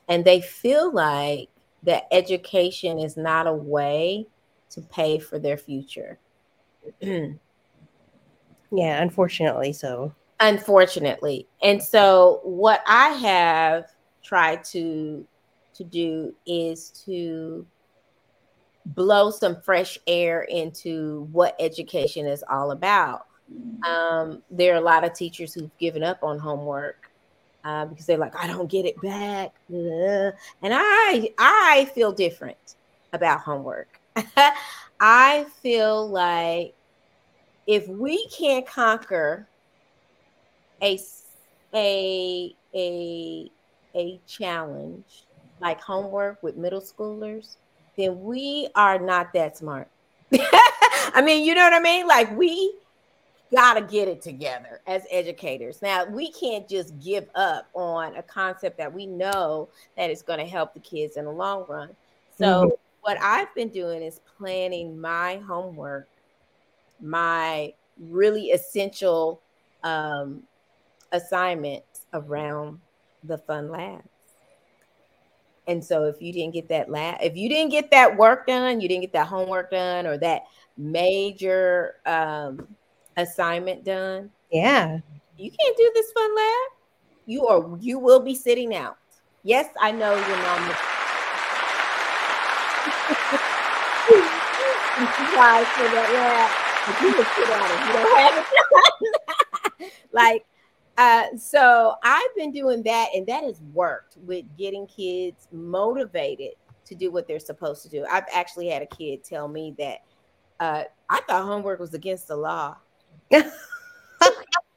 and 0.09 0.25
they 0.25 0.41
feel 0.41 0.93
like 0.93 1.49
that 1.83 2.05
education 2.11 2.99
is 2.99 3.17
not 3.17 3.47
a 3.47 3.53
way 3.53 4.27
to 4.71 4.81
pay 4.83 5.19
for 5.19 5.39
their 5.39 5.57
future. 5.57 6.19
yeah, 7.01 7.39
unfortunately, 8.73 9.73
so. 9.73 10.13
Unfortunately, 10.39 11.47
and 11.63 11.83
so 11.83 12.41
what 12.45 12.83
I 12.87 13.09
have 13.09 13.87
tried 14.23 14.65
to 14.65 15.27
to 15.73 15.85
do 15.85 16.35
is 16.47 16.91
to 17.05 17.67
blow 18.95 19.31
some 19.31 19.61
fresh 19.61 19.99
air 20.07 20.43
into 20.43 21.29
what 21.33 21.57
education 21.59 22.27
is 22.27 22.45
all 22.49 22.71
about. 22.71 23.27
Um, 23.85 24.43
there 24.51 24.75
are 24.75 24.79
a 24.79 24.81
lot 24.81 25.05
of 25.05 25.13
teachers 25.13 25.55
who've 25.55 25.77
given 25.79 26.03
up 26.03 26.23
on 26.23 26.39
homework 26.39 27.11
uh, 27.65 27.87
because 27.87 28.07
they're 28.07 28.19
like, 28.19 28.37
I 28.37 28.47
don't 28.47 28.71
get 28.71 28.87
it 28.87 29.01
back, 29.03 29.53
and 29.69 30.35
I 30.63 31.31
I 31.39 31.91
feel 31.95 32.13
different 32.13 32.77
about 33.13 33.41
homework. 33.41 34.01
I 35.01 35.47
feel 35.63 36.09
like 36.09 36.75
if 37.67 37.89
we 37.89 38.27
can't 38.29 38.67
conquer 38.67 39.49
a 40.81 40.99
a 41.75 42.55
a 42.75 43.51
a 43.95 44.21
challenge 44.27 45.25
like 45.61 45.81
homework 45.81 46.43
with 46.43 46.57
middle 46.57 46.81
schoolers, 46.81 47.57
then 47.97 48.23
we 48.23 48.69
are 48.75 48.99
not 48.99 49.33
that 49.33 49.57
smart. 49.57 49.89
I 50.33 51.23
mean, 51.25 51.45
you 51.45 51.55
know 51.55 51.63
what 51.63 51.73
I 51.73 51.81
mean? 51.81 52.07
Like 52.07 52.37
we 52.37 52.75
got 53.55 53.75
to 53.75 53.81
get 53.81 54.09
it 54.09 54.23
together 54.23 54.81
as 54.87 55.05
educators. 55.11 55.81
Now, 55.83 56.05
we 56.05 56.31
can't 56.33 56.69
just 56.69 56.99
give 57.01 57.29
up 57.35 57.69
on 57.75 58.17
a 58.17 58.23
concept 58.23 58.77
that 58.79 58.93
we 58.93 59.07
know 59.07 59.69
that 59.97 60.11
is 60.11 60.23
going 60.23 60.39
to 60.39 60.47
help 60.47 60.75
the 60.75 60.81
kids 60.81 61.17
in 61.17 61.25
the 61.25 61.31
long 61.31 61.65
run. 61.69 61.91
So, 62.37 62.45
mm-hmm. 62.45 62.75
what 63.03 63.19
I've 63.21 63.55
been 63.55 63.69
doing 63.69 64.03
is 64.03 64.21
planning 64.37 65.01
my 65.01 65.37
homework, 65.47 66.09
my 67.01 67.73
really 67.99 68.51
essential 68.51 69.41
um, 69.85 70.43
assignments 71.13 72.03
around 72.13 72.81
the 73.25 73.39
fun 73.39 73.71
lab. 73.71 74.03
And 75.69 75.85
so 75.85 76.05
if 76.05 76.21
you 76.21 76.33
didn't 76.33 76.55
get 76.55 76.69
that 76.69 76.91
lab, 76.91 77.19
if 77.21 77.37
you 77.37 77.49
didn't 77.49 77.71
get 77.71 77.91
that 77.91 78.17
work 78.17 78.47
done, 78.47 78.81
you 78.81 78.89
didn't 78.89 79.03
get 79.03 79.13
that 79.13 79.27
homework 79.27 79.71
done 79.71 80.07
or 80.07 80.17
that 80.19 80.45
major 80.77 81.97
um, 82.07 82.69
assignment 83.17 83.85
done. 83.85 84.31
Yeah. 84.53 85.01
You 85.37 85.51
can't 85.51 85.77
do 85.77 85.91
this 85.95 86.13
fun 86.13 86.37
lab. 86.37 86.71
You 87.27 87.47
are 87.49 87.77
you 87.81 87.99
will 87.99 88.21
be 88.21 88.35
sitting 88.35 88.75
out. 88.75 88.97
Yes, 89.43 89.69
I 89.81 89.91
know 89.91 90.15
your 90.15 90.37
mom. 90.39 90.77
guys 95.37 95.67
for 95.77 95.85
that 95.93 96.67
you 97.03 97.13
can 97.13 97.27
sit 97.37 97.51
out 97.53 97.69
if 97.69 97.81
you 97.87 97.93
don't 97.93 98.17
have 98.17 98.35
it 98.39 98.47
done. 99.81 99.91
like 100.13 100.47
uh, 100.97 101.25
so 101.37 101.95
I've 102.03 102.35
been 102.35 102.53
doing 102.53 102.83
that, 102.85 103.09
and 103.15 103.27
that 103.27 103.45
has 103.45 103.61
worked 103.75 104.17
with 104.19 104.45
getting 104.57 104.87
kids 104.87 105.47
motivated 105.53 106.53
to 106.87 106.95
do 106.95 107.11
what 107.11 107.29
they're 107.29 107.39
supposed 107.39 107.83
to 107.83 107.89
do. 107.89 108.07
I've 108.11 108.25
actually 108.33 108.69
had 108.69 108.81
a 108.81 108.87
kid 108.87 109.23
tell 109.23 109.49
me 109.49 109.75
that 109.79 109.99
uh, 110.59 110.85
I 111.11 111.21
thought 111.23 111.45
homework 111.45 111.81
was 111.81 111.95
against 111.95 112.29
the 112.29 112.37
law. 112.37 112.77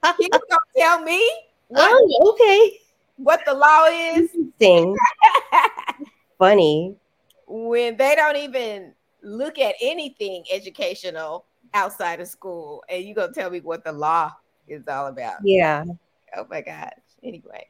Was 0.01 0.27
gonna 0.32 0.60
tell 0.77 1.03
me 1.03 1.32
what, 1.67 1.91
oh, 1.91 2.34
okay. 2.34 2.79
what 3.17 3.41
the 3.45 3.53
law 3.53 3.86
is. 3.86 4.34
Interesting. 4.34 4.95
Funny. 6.39 6.95
When 7.47 7.97
they 7.97 8.15
don't 8.15 8.38
even 8.38 8.93
look 9.21 9.60
at 9.60 9.75
anything 9.82 10.45
educational 10.51 11.45
outside 11.73 12.21
of 12.21 12.27
school, 12.27 12.84
and 12.89 13.03
you 13.03 13.13
gonna 13.13 13.34
tell 13.34 13.49
me 13.49 13.60
what 13.60 13.84
the 13.84 13.91
law 13.91 14.32
is 14.67 14.88
all 14.88 15.08
about. 15.08 15.39
Yeah 15.43 15.84
oh 16.35 16.47
my 16.49 16.61
gosh. 16.61 16.91
Anyway. 17.23 17.67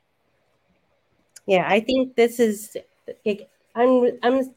Yeah, 1.46 1.66
I 1.68 1.80
think 1.80 2.16
this 2.16 2.40
is 2.40 2.78
like 3.26 3.50
I'm 3.76 4.20
I'm 4.22 4.54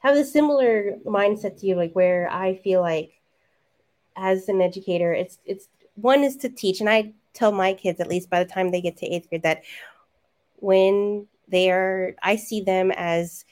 have 0.00 0.16
a 0.16 0.24
similar 0.24 0.96
mindset 1.04 1.60
to 1.60 1.66
you, 1.66 1.74
like 1.74 1.92
where 1.92 2.30
I 2.30 2.56
feel 2.56 2.80
like 2.80 3.20
as 4.16 4.48
an 4.48 4.60
educator, 4.60 5.12
it's 5.12 5.38
it's 5.44 5.68
one 5.96 6.24
is 6.24 6.36
to 6.38 6.48
teach, 6.48 6.80
and 6.80 6.88
I 6.88 7.12
tell 7.34 7.52
my 7.52 7.74
kids 7.74 8.00
at 8.00 8.08
least 8.08 8.30
by 8.30 8.42
the 8.42 8.50
time 8.50 8.70
they 8.70 8.80
get 8.80 8.96
to 8.98 9.06
eighth 9.06 9.28
grade 9.28 9.42
that 9.42 9.62
when 10.56 11.26
they 11.48 11.70
are, 11.70 12.14
I 12.22 12.36
see 12.36 12.60
them 12.60 12.90
as 12.92 13.44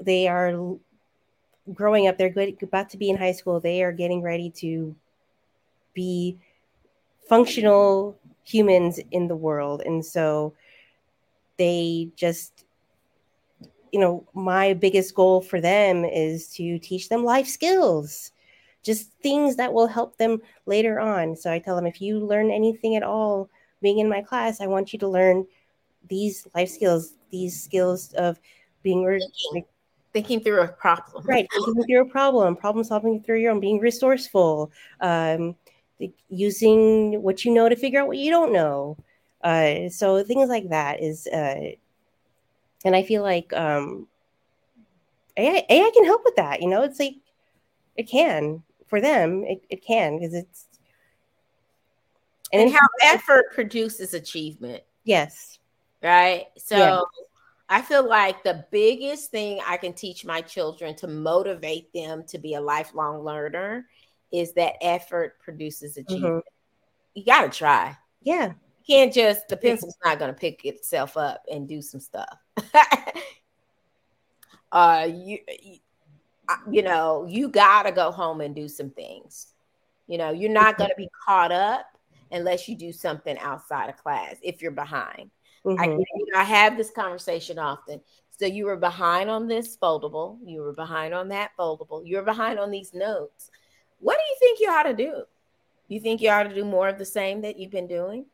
they 0.00 0.28
are 0.28 0.76
growing 1.72 2.08
up, 2.08 2.18
they're 2.18 2.30
good, 2.30 2.56
about 2.62 2.90
to 2.90 2.96
be 2.96 3.10
in 3.10 3.16
high 3.16 3.32
school, 3.32 3.60
they 3.60 3.82
are 3.82 3.92
getting 3.92 4.22
ready 4.22 4.50
to 4.50 4.94
be 5.94 6.36
functional 7.28 8.18
humans 8.44 9.00
in 9.10 9.26
the 9.28 9.36
world. 9.36 9.82
And 9.84 10.04
so 10.04 10.54
they 11.56 12.08
just, 12.16 12.64
you 13.92 14.00
know, 14.00 14.26
my 14.34 14.74
biggest 14.74 15.14
goal 15.14 15.40
for 15.40 15.60
them 15.60 16.04
is 16.04 16.48
to 16.54 16.78
teach 16.78 17.08
them 17.08 17.24
life 17.24 17.46
skills, 17.46 18.32
just 18.82 19.10
things 19.22 19.56
that 19.56 19.72
will 19.72 19.86
help 19.86 20.16
them 20.16 20.40
later 20.66 21.00
on. 21.00 21.36
So 21.36 21.50
I 21.50 21.58
tell 21.58 21.76
them 21.76 21.86
if 21.86 22.00
you 22.00 22.18
learn 22.18 22.50
anything 22.50 22.96
at 22.96 23.02
all 23.02 23.48
being 23.80 23.98
in 23.98 24.08
my 24.08 24.22
class, 24.22 24.60
I 24.60 24.66
want 24.66 24.92
you 24.92 24.98
to 25.00 25.08
learn 25.08 25.46
these 26.08 26.46
life 26.54 26.68
skills, 26.68 27.14
these 27.30 27.62
skills 27.62 28.12
of 28.14 28.38
being 28.82 29.20
thinking 30.12 30.40
through 30.40 30.62
a 30.62 30.68
problem. 30.68 31.26
Right, 31.26 31.46
thinking 31.52 31.84
through 31.84 32.02
a 32.02 32.10
problem, 32.10 32.56
problem 32.56 32.84
solving 32.84 33.22
through 33.22 33.40
your 33.40 33.52
own, 33.52 33.60
being 33.60 33.80
resourceful, 33.80 34.70
um, 35.00 35.56
using 36.28 37.22
what 37.22 37.44
you 37.44 37.52
know 37.52 37.68
to 37.68 37.76
figure 37.76 38.00
out 38.00 38.08
what 38.08 38.18
you 38.18 38.30
don't 38.30 38.52
know. 38.52 38.96
Uh, 39.42 39.88
so 39.88 40.22
things 40.24 40.48
like 40.48 40.68
that 40.70 41.02
is, 41.02 41.26
uh, 41.26 41.72
and 42.84 42.96
I 42.96 43.02
feel 43.02 43.22
like 43.22 43.52
um, 43.52 44.08
AI, 45.36 45.64
AI 45.68 45.90
can 45.94 46.04
help 46.04 46.22
with 46.24 46.36
that. 46.36 46.62
You 46.62 46.68
know, 46.68 46.82
it's 46.82 46.98
like 46.98 47.16
it 47.96 48.04
can 48.04 48.62
for 48.86 49.00
them. 49.00 49.44
It, 49.44 49.62
it 49.68 49.84
can 49.84 50.18
because 50.18 50.34
it's 50.34 50.66
and, 52.52 52.62
and 52.62 52.72
how 52.72 52.86
effort 53.02 53.52
produces 53.52 54.14
achievement. 54.14 54.82
Yes. 55.04 55.58
Right. 56.02 56.46
So. 56.56 56.76
Yeah 56.76 57.00
I 57.68 57.80
feel 57.80 58.06
like 58.06 58.42
the 58.42 58.64
biggest 58.70 59.30
thing 59.30 59.58
I 59.66 59.76
can 59.78 59.94
teach 59.94 60.24
my 60.24 60.42
children 60.42 60.94
to 60.96 61.06
motivate 61.06 61.92
them 61.94 62.24
to 62.28 62.38
be 62.38 62.54
a 62.54 62.60
lifelong 62.60 63.24
learner 63.24 63.86
is 64.34 64.52
that 64.54 64.74
effort 64.82 65.38
produces 65.38 65.96
achievement. 65.96 66.44
Mm-hmm. 66.44 67.18
You 67.18 67.24
got 67.24 67.42
to 67.42 67.56
try. 67.56 67.96
Yeah. 68.22 68.48
You 68.48 68.96
can't 68.96 69.14
just, 69.14 69.48
the 69.48 69.56
pencil's 69.56 69.96
not 70.04 70.18
to 70.18 70.32
pick 70.32 70.64
itself 70.64 71.16
up 71.16 71.44
and 71.50 71.68
do 71.68 71.80
some 71.80 72.00
stuff. 72.00 72.36
uh, 74.72 75.08
you, 75.10 75.38
you 76.70 76.82
know, 76.82 77.26
you 77.28 77.48
got 77.48 77.84
to 77.84 77.92
go 77.92 78.10
home 78.10 78.40
and 78.40 78.54
do 78.54 78.68
some 78.68 78.90
things. 78.90 79.54
You 80.08 80.18
know, 80.18 80.32
you're 80.32 80.50
not 80.50 80.76
to 80.90 80.94
be 80.96 81.08
caught 81.24 81.52
up 81.52 81.86
unless 82.30 82.68
you 82.68 82.76
do 82.76 82.92
something 82.92 83.38
outside 83.38 83.88
of 83.88 83.96
class 83.96 84.36
if 84.42 84.60
you're 84.60 84.72
behind. 84.72 85.30
Mm-hmm. 85.64 85.80
I, 85.80 85.86
you 85.86 86.26
know, 86.32 86.40
I 86.40 86.44
have 86.44 86.76
this 86.76 86.90
conversation 86.90 87.58
often. 87.58 88.00
So 88.38 88.46
you 88.46 88.66
were 88.66 88.76
behind 88.76 89.30
on 89.30 89.46
this 89.46 89.76
foldable, 89.76 90.38
you 90.44 90.60
were 90.60 90.72
behind 90.72 91.14
on 91.14 91.28
that 91.28 91.52
foldable, 91.58 92.02
you're 92.04 92.24
behind 92.24 92.58
on 92.58 92.70
these 92.70 92.92
notes. 92.92 93.50
What 94.04 94.18
do 94.18 94.22
you 94.22 94.36
think 94.38 94.60
you 94.60 94.70
ought 94.70 94.82
to 94.82 94.92
do? 94.92 95.22
You 95.88 95.98
think 95.98 96.20
you 96.20 96.28
ought 96.28 96.42
to 96.42 96.54
do 96.54 96.64
more 96.64 96.88
of 96.88 96.98
the 96.98 97.06
same 97.06 97.40
that 97.40 97.58
you've 97.58 97.70
been 97.70 97.86
doing? 97.86 98.26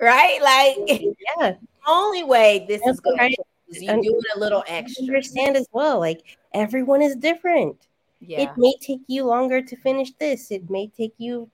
Right? 0.00 0.38
Like, 0.40 1.02
yeah. 1.40 1.54
only 1.88 2.22
way 2.22 2.64
this 2.68 2.80
That's 2.84 2.94
is 2.94 3.00
going 3.00 3.18
right. 3.18 3.36
is 3.68 3.82
you 3.82 3.88
doing 3.88 4.22
a 4.36 4.38
little 4.38 4.62
extra. 4.68 5.04
Understand 5.04 5.56
as 5.56 5.66
well, 5.72 5.98
like 5.98 6.22
everyone 6.54 7.02
is 7.02 7.16
different. 7.16 7.88
Yeah. 8.20 8.42
It 8.42 8.50
may 8.56 8.74
take 8.80 9.00
you 9.08 9.24
longer 9.24 9.60
to 9.60 9.76
finish 9.76 10.12
this. 10.20 10.52
It 10.52 10.70
may 10.70 10.86
take 10.86 11.14
you 11.18 11.50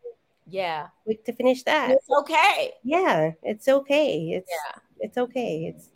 yeah 0.47 0.87
quick 1.05 1.25
to 1.25 1.33
finish 1.33 1.65
that 1.65 1.91
it's 1.91 2.09
okay 2.09 2.73
yeah 2.85 3.33
it's 3.43 3.67
okay 3.67 4.31
it's 4.31 4.49
yeah 4.49 4.81
it's 5.01 5.19
okay 5.19 5.67
it's 5.67 5.89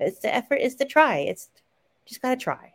it's 0.00 0.18
the 0.18 0.34
effort 0.34 0.56
is 0.56 0.74
to 0.74 0.84
try 0.84 1.18
it's 1.18 1.48
just 2.04 2.20
gotta 2.20 2.36
try 2.36 2.73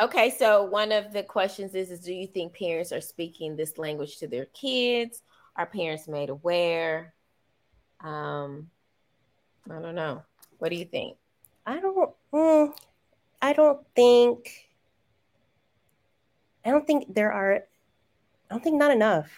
okay 0.00 0.30
so 0.30 0.64
one 0.64 0.92
of 0.92 1.12
the 1.12 1.22
questions 1.22 1.74
is, 1.74 1.90
is 1.90 2.00
do 2.00 2.12
you 2.12 2.26
think 2.26 2.56
parents 2.56 2.92
are 2.92 3.00
speaking 3.00 3.56
this 3.56 3.78
language 3.78 4.18
to 4.18 4.26
their 4.26 4.46
kids 4.46 5.22
are 5.56 5.66
parents 5.66 6.08
made 6.08 6.30
aware 6.30 7.14
um 8.02 8.68
i 9.70 9.78
don't 9.80 9.94
know 9.94 10.22
what 10.58 10.70
do 10.70 10.76
you 10.76 10.84
think 10.84 11.16
i 11.66 11.78
don't 11.78 12.10
mm, 12.32 12.72
i 13.42 13.52
don't 13.52 13.80
think 13.94 14.68
i 16.64 16.70
don't 16.70 16.86
think 16.86 17.14
there 17.14 17.32
are 17.32 17.64
I 18.50 18.54
don't 18.54 18.64
think 18.64 18.78
not 18.78 18.90
enough, 18.90 19.30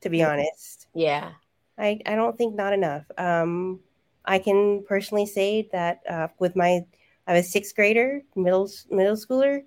to 0.00 0.10
be 0.10 0.22
honest. 0.24 0.88
Yeah. 0.92 1.30
I, 1.78 2.00
I 2.04 2.16
don't 2.16 2.36
think 2.36 2.56
not 2.56 2.72
enough. 2.72 3.04
Um, 3.16 3.78
I 4.24 4.40
can 4.40 4.84
personally 4.86 5.26
say 5.26 5.68
that 5.70 6.00
uh, 6.10 6.26
with 6.40 6.56
my, 6.56 6.84
I 7.28 7.34
have 7.34 7.36
a 7.36 7.42
sixth 7.42 7.76
grader, 7.76 8.22
middle 8.34 8.68
middle 8.90 9.14
schooler, 9.14 9.62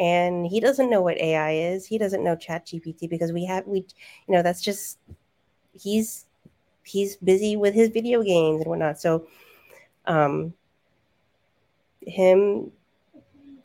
and 0.00 0.46
he 0.46 0.60
doesn't 0.60 0.88
know 0.88 1.02
what 1.02 1.18
AI 1.18 1.52
is. 1.52 1.84
He 1.84 1.98
doesn't 1.98 2.24
know 2.24 2.34
Chat 2.34 2.66
GPT 2.66 3.08
because 3.08 3.32
we 3.32 3.44
have 3.44 3.66
we, 3.66 3.80
you 4.26 4.34
know, 4.34 4.42
that's 4.42 4.62
just 4.62 4.98
he's 5.78 6.24
he's 6.82 7.16
busy 7.16 7.54
with 7.54 7.74
his 7.74 7.90
video 7.90 8.22
games 8.22 8.62
and 8.62 8.70
whatnot. 8.70 8.98
So, 8.98 9.26
um, 10.06 10.54
him, 12.00 12.72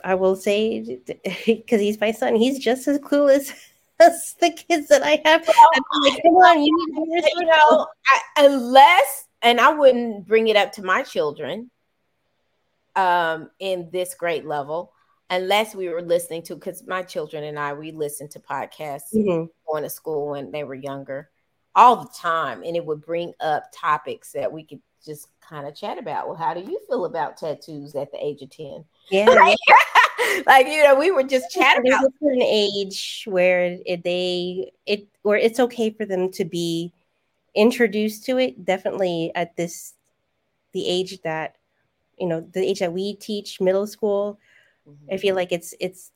I 0.03 0.15
will 0.15 0.35
say 0.35 0.99
because 1.45 1.81
he's 1.81 1.99
my 2.01 2.11
son, 2.11 2.35
he's 2.35 2.59
just 2.59 2.85
as 2.89 2.99
clueless 2.99 3.53
that's 3.97 4.33
the 4.33 4.51
kids 4.51 4.89
that 4.89 5.03
I 5.03 5.21
have. 5.23 5.47
Like, 5.47 6.21
Come 6.21 6.33
on, 6.33 6.61
you 6.61 6.77
you 7.37 7.45
know, 7.45 7.87
I, 8.07 8.45
unless, 8.45 9.27
and 9.41 9.61
I 9.61 9.69
wouldn't 9.69 10.27
bring 10.27 10.49
it 10.49 10.57
up 10.57 10.73
to 10.73 10.83
my 10.83 11.01
children 11.01 11.71
um, 12.97 13.49
in 13.59 13.89
this 13.91 14.13
great 14.15 14.45
level, 14.45 14.91
unless 15.29 15.75
we 15.75 15.89
were 15.89 16.01
listening 16.01 16.43
to, 16.43 16.55
because 16.55 16.85
my 16.87 17.01
children 17.01 17.43
and 17.43 17.57
I, 17.57 17.73
we 17.73 17.91
listened 17.91 18.31
to 18.31 18.39
podcasts 18.39 19.13
mm-hmm. 19.13 19.45
going 19.67 19.83
to 19.83 19.89
school 19.89 20.31
when 20.31 20.51
they 20.51 20.63
were 20.63 20.75
younger 20.75 21.29
all 21.75 21.97
the 21.97 22.09
time. 22.15 22.63
And 22.63 22.75
it 22.75 22.85
would 22.85 23.01
bring 23.01 23.33
up 23.39 23.65
topics 23.73 24.31
that 24.33 24.51
we 24.51 24.63
could 24.63 24.81
just 25.05 25.27
kind 25.41 25.67
of 25.67 25.75
chat 25.75 25.97
about. 25.97 26.27
Well, 26.27 26.37
how 26.37 26.53
do 26.53 26.61
you 26.61 26.79
feel 26.87 27.05
about 27.05 27.37
tattoos 27.37 27.95
at 27.95 28.11
the 28.11 28.23
age 28.23 28.41
of 28.41 28.49
10? 28.49 28.85
Yeah. 29.11 29.55
Like 30.45 30.67
you 30.67 30.83
know, 30.83 30.95
we 30.95 31.11
were 31.11 31.23
just 31.23 31.51
chatting 31.51 31.83
There's 31.83 31.95
about 31.99 32.11
an 32.21 32.41
age 32.41 33.25
where 33.27 33.77
it, 33.85 34.03
they 34.03 34.71
it 34.85 35.07
or 35.23 35.37
it's 35.37 35.59
okay 35.59 35.91
for 35.91 36.05
them 36.05 36.31
to 36.33 36.45
be 36.45 36.91
introduced 37.55 38.25
to 38.25 38.37
it. 38.37 38.65
Definitely 38.65 39.31
at 39.35 39.55
this 39.55 39.93
the 40.73 40.87
age 40.87 41.21
that 41.21 41.55
you 42.17 42.27
know 42.27 42.41
the 42.41 42.61
age 42.61 42.79
that 42.79 42.93
we 42.93 43.15
teach 43.15 43.61
middle 43.61 43.87
school. 43.87 44.39
Mm-hmm. 44.89 45.13
I 45.13 45.17
feel 45.17 45.35
like 45.35 45.51
it's 45.51 45.73
it's 45.79 46.11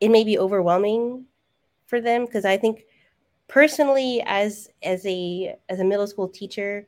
it 0.00 0.08
may 0.08 0.24
be 0.24 0.38
overwhelming 0.38 1.24
for 1.86 2.00
them 2.00 2.26
because 2.26 2.44
I 2.44 2.56
think 2.56 2.84
personally 3.48 4.22
as 4.26 4.68
as 4.82 5.04
a 5.06 5.56
as 5.68 5.80
a 5.80 5.84
middle 5.84 6.06
school 6.06 6.28
teacher 6.28 6.86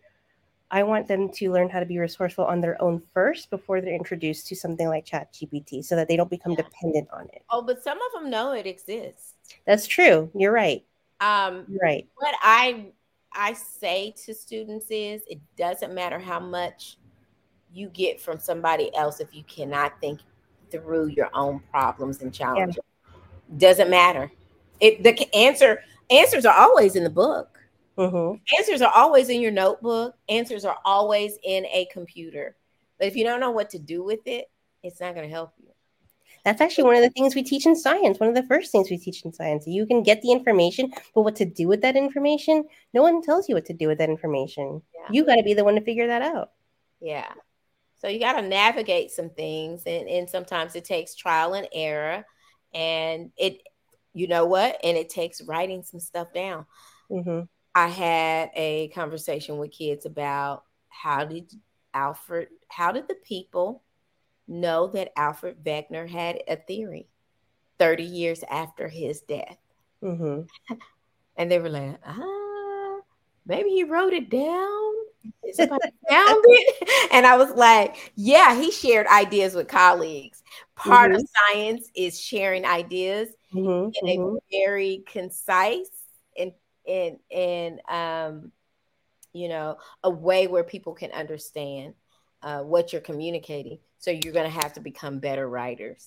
I 0.70 0.82
want 0.82 1.08
them 1.08 1.30
to 1.30 1.50
learn 1.50 1.70
how 1.70 1.80
to 1.80 1.86
be 1.86 1.98
resourceful 1.98 2.44
on 2.44 2.60
their 2.60 2.80
own 2.82 3.00
first 3.14 3.48
before 3.48 3.80
they're 3.80 3.94
introduced 3.94 4.46
to 4.48 4.56
something 4.56 4.86
like 4.86 5.06
Chat 5.06 5.32
GPT 5.32 5.82
so 5.82 5.96
that 5.96 6.08
they 6.08 6.16
don't 6.16 6.28
become 6.28 6.52
yeah. 6.52 6.62
dependent 6.62 7.08
on 7.10 7.22
it. 7.32 7.42
Oh, 7.48 7.62
but 7.62 7.82
some 7.82 7.96
of 7.96 8.12
them 8.12 8.30
know 8.30 8.52
it 8.52 8.66
exists. 8.66 9.34
That's 9.66 9.86
true. 9.86 10.30
You're 10.34 10.52
right. 10.52 10.84
Um, 11.20 11.64
You're 11.68 11.80
right. 11.82 12.06
What 12.16 12.34
I 12.42 12.92
I 13.32 13.54
say 13.54 14.14
to 14.24 14.34
students 14.34 14.86
is 14.90 15.22
it 15.26 15.40
doesn't 15.56 15.94
matter 15.94 16.18
how 16.18 16.38
much 16.38 16.98
you 17.72 17.88
get 17.88 18.20
from 18.20 18.38
somebody 18.38 18.94
else 18.94 19.20
if 19.20 19.34
you 19.34 19.44
cannot 19.44 20.00
think 20.00 20.20
through 20.70 21.08
your 21.08 21.30
own 21.34 21.60
problems 21.70 22.22
and 22.22 22.32
challenges. 22.32 22.78
Yeah. 22.78 23.56
Doesn't 23.56 23.90
matter. 23.90 24.30
It 24.80 25.02
the 25.02 25.34
answer 25.34 25.82
answers 26.10 26.44
are 26.44 26.56
always 26.56 26.96
in 26.96 27.04
the 27.04 27.10
book. 27.10 27.58
Mm-hmm. 27.96 28.36
Answers 28.58 28.80
are 28.80 28.92
always 28.94 29.28
in 29.28 29.40
your 29.40 29.50
notebook. 29.50 30.14
Answers 30.28 30.64
are 30.64 30.78
always 30.84 31.38
in 31.42 31.66
a 31.66 31.86
computer. 31.92 32.56
But 32.98 33.08
if 33.08 33.16
you 33.16 33.24
don't 33.24 33.40
know 33.40 33.50
what 33.50 33.70
to 33.70 33.78
do 33.78 34.04
with 34.04 34.20
it, 34.26 34.50
it's 34.82 35.00
not 35.00 35.14
going 35.14 35.26
to 35.26 35.34
help 35.34 35.52
you. 35.58 35.68
That's 36.44 36.60
actually 36.60 36.84
one 36.84 36.96
of 36.96 37.02
the 37.02 37.10
things 37.10 37.34
we 37.34 37.42
teach 37.42 37.66
in 37.66 37.74
science. 37.74 38.20
One 38.20 38.28
of 38.28 38.34
the 38.34 38.44
first 38.44 38.70
things 38.70 38.88
we 38.90 38.98
teach 38.98 39.24
in 39.24 39.32
science. 39.32 39.66
You 39.66 39.84
can 39.84 40.02
get 40.02 40.22
the 40.22 40.30
information, 40.30 40.92
but 41.14 41.22
what 41.22 41.36
to 41.36 41.44
do 41.44 41.66
with 41.66 41.82
that 41.82 41.96
information, 41.96 42.64
no 42.94 43.02
one 43.02 43.20
tells 43.20 43.48
you 43.48 43.54
what 43.54 43.66
to 43.66 43.72
do 43.72 43.88
with 43.88 43.98
that 43.98 44.08
information. 44.08 44.80
Yeah. 44.94 45.08
You 45.10 45.26
got 45.26 45.36
to 45.36 45.42
be 45.42 45.54
the 45.54 45.64
one 45.64 45.74
to 45.74 45.80
figure 45.80 46.06
that 46.06 46.22
out. 46.22 46.52
Yeah. 47.00 47.32
So 47.98 48.08
you 48.08 48.20
got 48.20 48.40
to 48.40 48.42
navigate 48.42 49.10
some 49.10 49.30
things, 49.30 49.82
and, 49.86 50.08
and 50.08 50.30
sometimes 50.30 50.76
it 50.76 50.84
takes 50.84 51.14
trial 51.14 51.54
and 51.54 51.68
error. 51.72 52.24
And 52.72 53.32
it, 53.36 53.62
you 54.14 54.28
know 54.28 54.46
what? 54.46 54.78
And 54.84 54.96
it 54.96 55.08
takes 55.10 55.42
writing 55.42 55.82
some 55.82 56.00
stuff 56.00 56.32
down. 56.32 56.66
Mm-hmm. 57.10 57.42
I 57.74 57.86
had 57.88 58.50
a 58.54 58.88
conversation 58.88 59.58
with 59.58 59.72
kids 59.72 60.06
about 60.06 60.64
how 60.88 61.24
did 61.24 61.52
Alfred, 61.94 62.48
how 62.68 62.92
did 62.92 63.08
the 63.08 63.16
people 63.16 63.82
know 64.46 64.88
that 64.88 65.12
Alfred 65.16 65.62
Wegener 65.64 66.08
had 66.08 66.40
a 66.48 66.56
theory 66.56 67.08
30 67.78 68.02
years 68.04 68.44
after 68.50 68.88
his 68.88 69.20
death? 69.22 69.58
Mm-hmm. 70.02 70.74
And 71.38 71.48
they 71.48 71.60
were 71.60 71.68
like, 71.68 72.00
ah, 72.04 72.98
maybe 73.46 73.70
he 73.70 73.84
wrote 73.84 74.12
it 74.12 74.28
down. 74.28 74.92
Found 75.56 76.44
it. 76.46 76.88
And 77.12 77.26
I 77.26 77.36
was 77.36 77.50
like, 77.50 78.12
yeah, 78.16 78.54
he 78.54 78.70
shared 78.70 79.06
ideas 79.06 79.54
with 79.54 79.68
colleagues. 79.68 80.42
Part 80.76 81.10
mm-hmm. 81.10 81.20
of 81.20 81.28
science 81.52 81.90
is 81.94 82.20
sharing 82.20 82.64
ideas 82.64 83.28
mm-hmm. 83.52 83.90
in 83.94 84.08
a 84.08 84.18
mm-hmm. 84.18 84.36
very 84.50 85.02
concise 85.06 85.90
and 86.38 86.52
and 86.86 87.18
in 87.30 87.80
um, 87.88 88.52
you 89.32 89.48
know 89.48 89.78
a 90.02 90.10
way 90.10 90.46
where 90.46 90.64
people 90.64 90.94
can 90.94 91.10
understand 91.12 91.94
uh, 92.42 92.60
what 92.60 92.92
you're 92.92 93.02
communicating. 93.02 93.78
So 93.98 94.10
you're 94.10 94.32
going 94.32 94.50
to 94.50 94.60
have 94.60 94.74
to 94.74 94.80
become 94.80 95.18
better 95.18 95.48
writers 95.48 96.06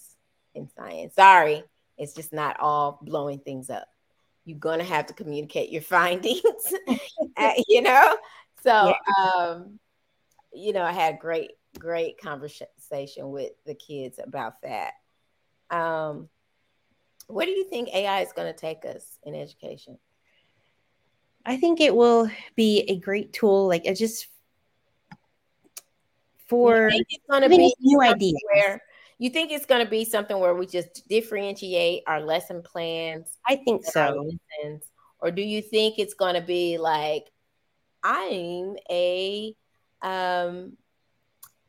in 0.55 0.69
science. 0.77 1.15
Sorry, 1.15 1.63
it's 1.97 2.13
just 2.13 2.33
not 2.33 2.59
all 2.59 2.99
blowing 3.01 3.39
things 3.39 3.69
up. 3.69 3.87
You're 4.45 4.57
going 4.57 4.79
to 4.79 4.85
have 4.85 5.07
to 5.07 5.13
communicate 5.13 5.71
your 5.71 5.81
findings, 5.97 6.41
uh, 7.37 7.53
you 7.67 7.81
know. 7.81 8.17
So, 8.61 8.93
um, 9.19 9.79
you 10.53 10.73
know, 10.73 10.83
I 10.83 10.91
had 10.91 11.19
great, 11.19 11.51
great 11.77 12.19
conversation 12.21 13.31
with 13.31 13.51
the 13.65 13.75
kids 13.75 14.19
about 14.23 14.61
that. 14.61 14.93
Um, 15.69 16.29
where 17.27 17.45
do 17.45 17.51
you 17.51 17.63
think 17.63 17.89
AI 17.93 18.21
is 18.21 18.33
going 18.33 18.51
to 18.53 18.59
take 18.59 18.85
us 18.85 19.17
in 19.23 19.33
education? 19.33 19.97
I 21.45 21.57
think 21.57 21.81
it 21.81 21.95
will 21.95 22.29
be 22.55 22.81
a 22.87 22.99
great 22.99 23.33
tool. 23.33 23.67
Like 23.67 23.85
it 23.85 23.95
just 23.95 24.27
for 26.47 26.89
it's 26.91 27.25
going 27.29 27.41
to 27.41 27.49
be 27.49 27.73
new 27.79 28.01
ideas. 28.01 28.39
Where 28.53 28.81
you 29.17 29.29
think 29.29 29.51
it's 29.51 29.65
going 29.65 29.83
to 29.83 29.89
be 29.89 30.03
something 30.03 30.37
where 30.37 30.53
we 30.53 30.65
just 30.65 31.07
differentiate 31.07 32.03
our 32.05 32.21
lesson 32.21 32.61
plans? 32.61 33.39
I 33.47 33.55
think 33.55 33.85
so. 33.85 34.29
Lessons, 34.61 34.91
or 35.19 35.31
do 35.31 35.41
you 35.41 35.61
think 35.61 35.97
it's 35.97 36.13
going 36.13 36.35
to 36.35 36.41
be 36.41 36.77
like 36.77 37.30
I'm 38.03 38.75
a 38.89 39.55
um 40.01 40.77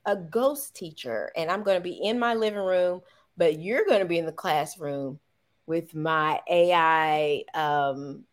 a 0.04 0.16
ghost 0.16 0.74
teacher 0.74 1.30
and 1.36 1.50
I'm 1.50 1.62
going 1.62 1.76
to 1.76 1.82
be 1.82 2.00
in 2.02 2.18
my 2.18 2.34
living 2.34 2.58
room, 2.58 3.02
but 3.36 3.60
you're 3.60 3.84
going 3.84 4.00
to 4.00 4.04
be 4.04 4.18
in 4.18 4.26
the 4.26 4.32
classroom 4.32 5.20
with 5.66 5.94
my 5.94 6.40
AI 6.50 7.44
um 7.54 8.24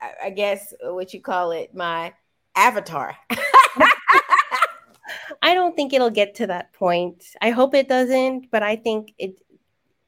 I, 0.00 0.26
I 0.26 0.30
guess 0.30 0.74
what 0.82 1.14
you 1.14 1.20
call 1.20 1.52
it, 1.52 1.74
my 1.74 2.12
avatar. 2.56 3.16
I 5.42 5.54
don't 5.54 5.76
think 5.76 5.92
it'll 5.92 6.10
get 6.10 6.34
to 6.36 6.46
that 6.48 6.72
point. 6.72 7.24
I 7.40 7.50
hope 7.50 7.74
it 7.74 7.88
doesn't, 7.88 8.50
but 8.50 8.62
I 8.62 8.76
think 8.76 9.14
it 9.18 9.40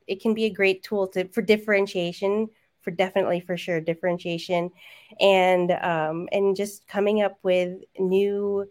it 0.06 0.20
can 0.20 0.34
be 0.34 0.44
a 0.46 0.50
great 0.50 0.82
tool 0.82 1.06
to 1.08 1.28
for 1.28 1.42
differentiation, 1.42 2.48
for 2.82 2.90
definitely 2.90 3.40
for 3.40 3.56
sure 3.56 3.80
differentiation, 3.80 4.70
and 5.20 5.72
um, 5.72 6.28
and 6.32 6.56
just 6.56 6.86
coming 6.86 7.22
up 7.22 7.38
with 7.42 7.78
new 7.98 8.68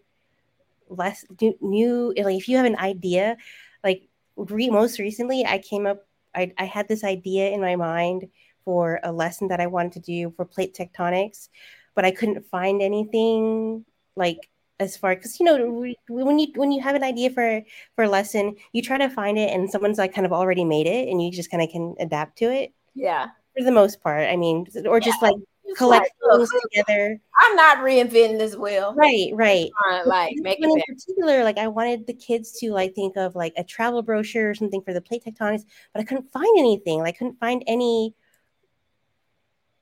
less 0.88 1.24
new, 1.40 1.54
new 1.60 2.14
like 2.16 2.36
if 2.36 2.48
you 2.48 2.56
have 2.56 2.66
an 2.66 2.78
idea, 2.78 3.36
like 3.84 4.08
re, 4.36 4.70
most 4.70 4.98
recently 4.98 5.44
I 5.46 5.58
came 5.58 5.86
up 5.86 6.06
I, 6.34 6.52
I 6.58 6.64
had 6.64 6.88
this 6.88 7.04
idea 7.04 7.50
in 7.50 7.60
my 7.60 7.76
mind 7.76 8.28
for 8.64 9.00
a 9.02 9.12
lesson 9.12 9.48
that 9.48 9.60
I 9.60 9.66
wanted 9.66 9.92
to 9.92 10.00
do 10.00 10.30
for 10.36 10.44
plate 10.44 10.74
tectonics, 10.74 11.48
but 11.94 12.04
I 12.04 12.10
couldn't 12.10 12.46
find 12.46 12.82
anything 12.82 13.84
like 14.16 14.48
as 14.78 14.96
far 14.96 15.14
because 15.14 15.38
you 15.38 15.44
know 15.44 15.92
when 16.08 16.38
you 16.38 16.48
when 16.54 16.72
you 16.72 16.80
have 16.80 16.94
an 16.94 17.04
idea 17.04 17.30
for 17.30 17.62
for 17.94 18.04
a 18.04 18.08
lesson 18.08 18.56
you 18.72 18.80
try 18.80 18.96
to 18.96 19.10
find 19.10 19.38
it 19.38 19.50
and 19.50 19.70
someone's 19.70 19.98
like 19.98 20.14
kind 20.14 20.26
of 20.26 20.32
already 20.32 20.64
made 20.64 20.86
it 20.86 21.08
and 21.08 21.22
you 21.22 21.30
just 21.30 21.50
kind 21.50 21.62
of 21.62 21.68
can 21.70 21.94
adapt 22.00 22.38
to 22.38 22.50
it. 22.50 22.72
Yeah 22.94 23.28
for 23.56 23.64
the 23.64 23.72
most 23.72 24.02
part 24.02 24.28
i 24.28 24.36
mean 24.36 24.66
or 24.86 24.98
yeah. 24.98 25.04
just 25.04 25.22
like 25.22 25.34
collect 25.76 26.10
things 26.30 26.50
together 26.62 27.20
i'm 27.42 27.54
not 27.54 27.78
reinventing 27.78 28.38
this 28.38 28.56
wheel 28.56 28.92
right 28.96 29.30
right 29.34 29.70
like 30.04 30.34
make 30.38 30.58
it 30.58 30.64
in 30.64 30.94
particular 30.94 31.44
like 31.44 31.58
i 31.58 31.68
wanted 31.68 32.06
the 32.06 32.12
kids 32.12 32.52
to 32.58 32.72
like 32.72 32.92
think 32.94 33.16
of 33.16 33.36
like 33.36 33.52
a 33.56 33.62
travel 33.62 34.02
brochure 34.02 34.50
or 34.50 34.54
something 34.54 34.82
for 34.82 34.92
the 34.92 35.00
plate 35.00 35.22
tectonics 35.24 35.64
but 35.92 36.00
i 36.00 36.04
couldn't 36.04 36.30
find 36.32 36.58
anything 36.58 36.98
like 36.98 37.18
couldn't 37.18 37.38
find 37.38 37.62
any 37.68 38.12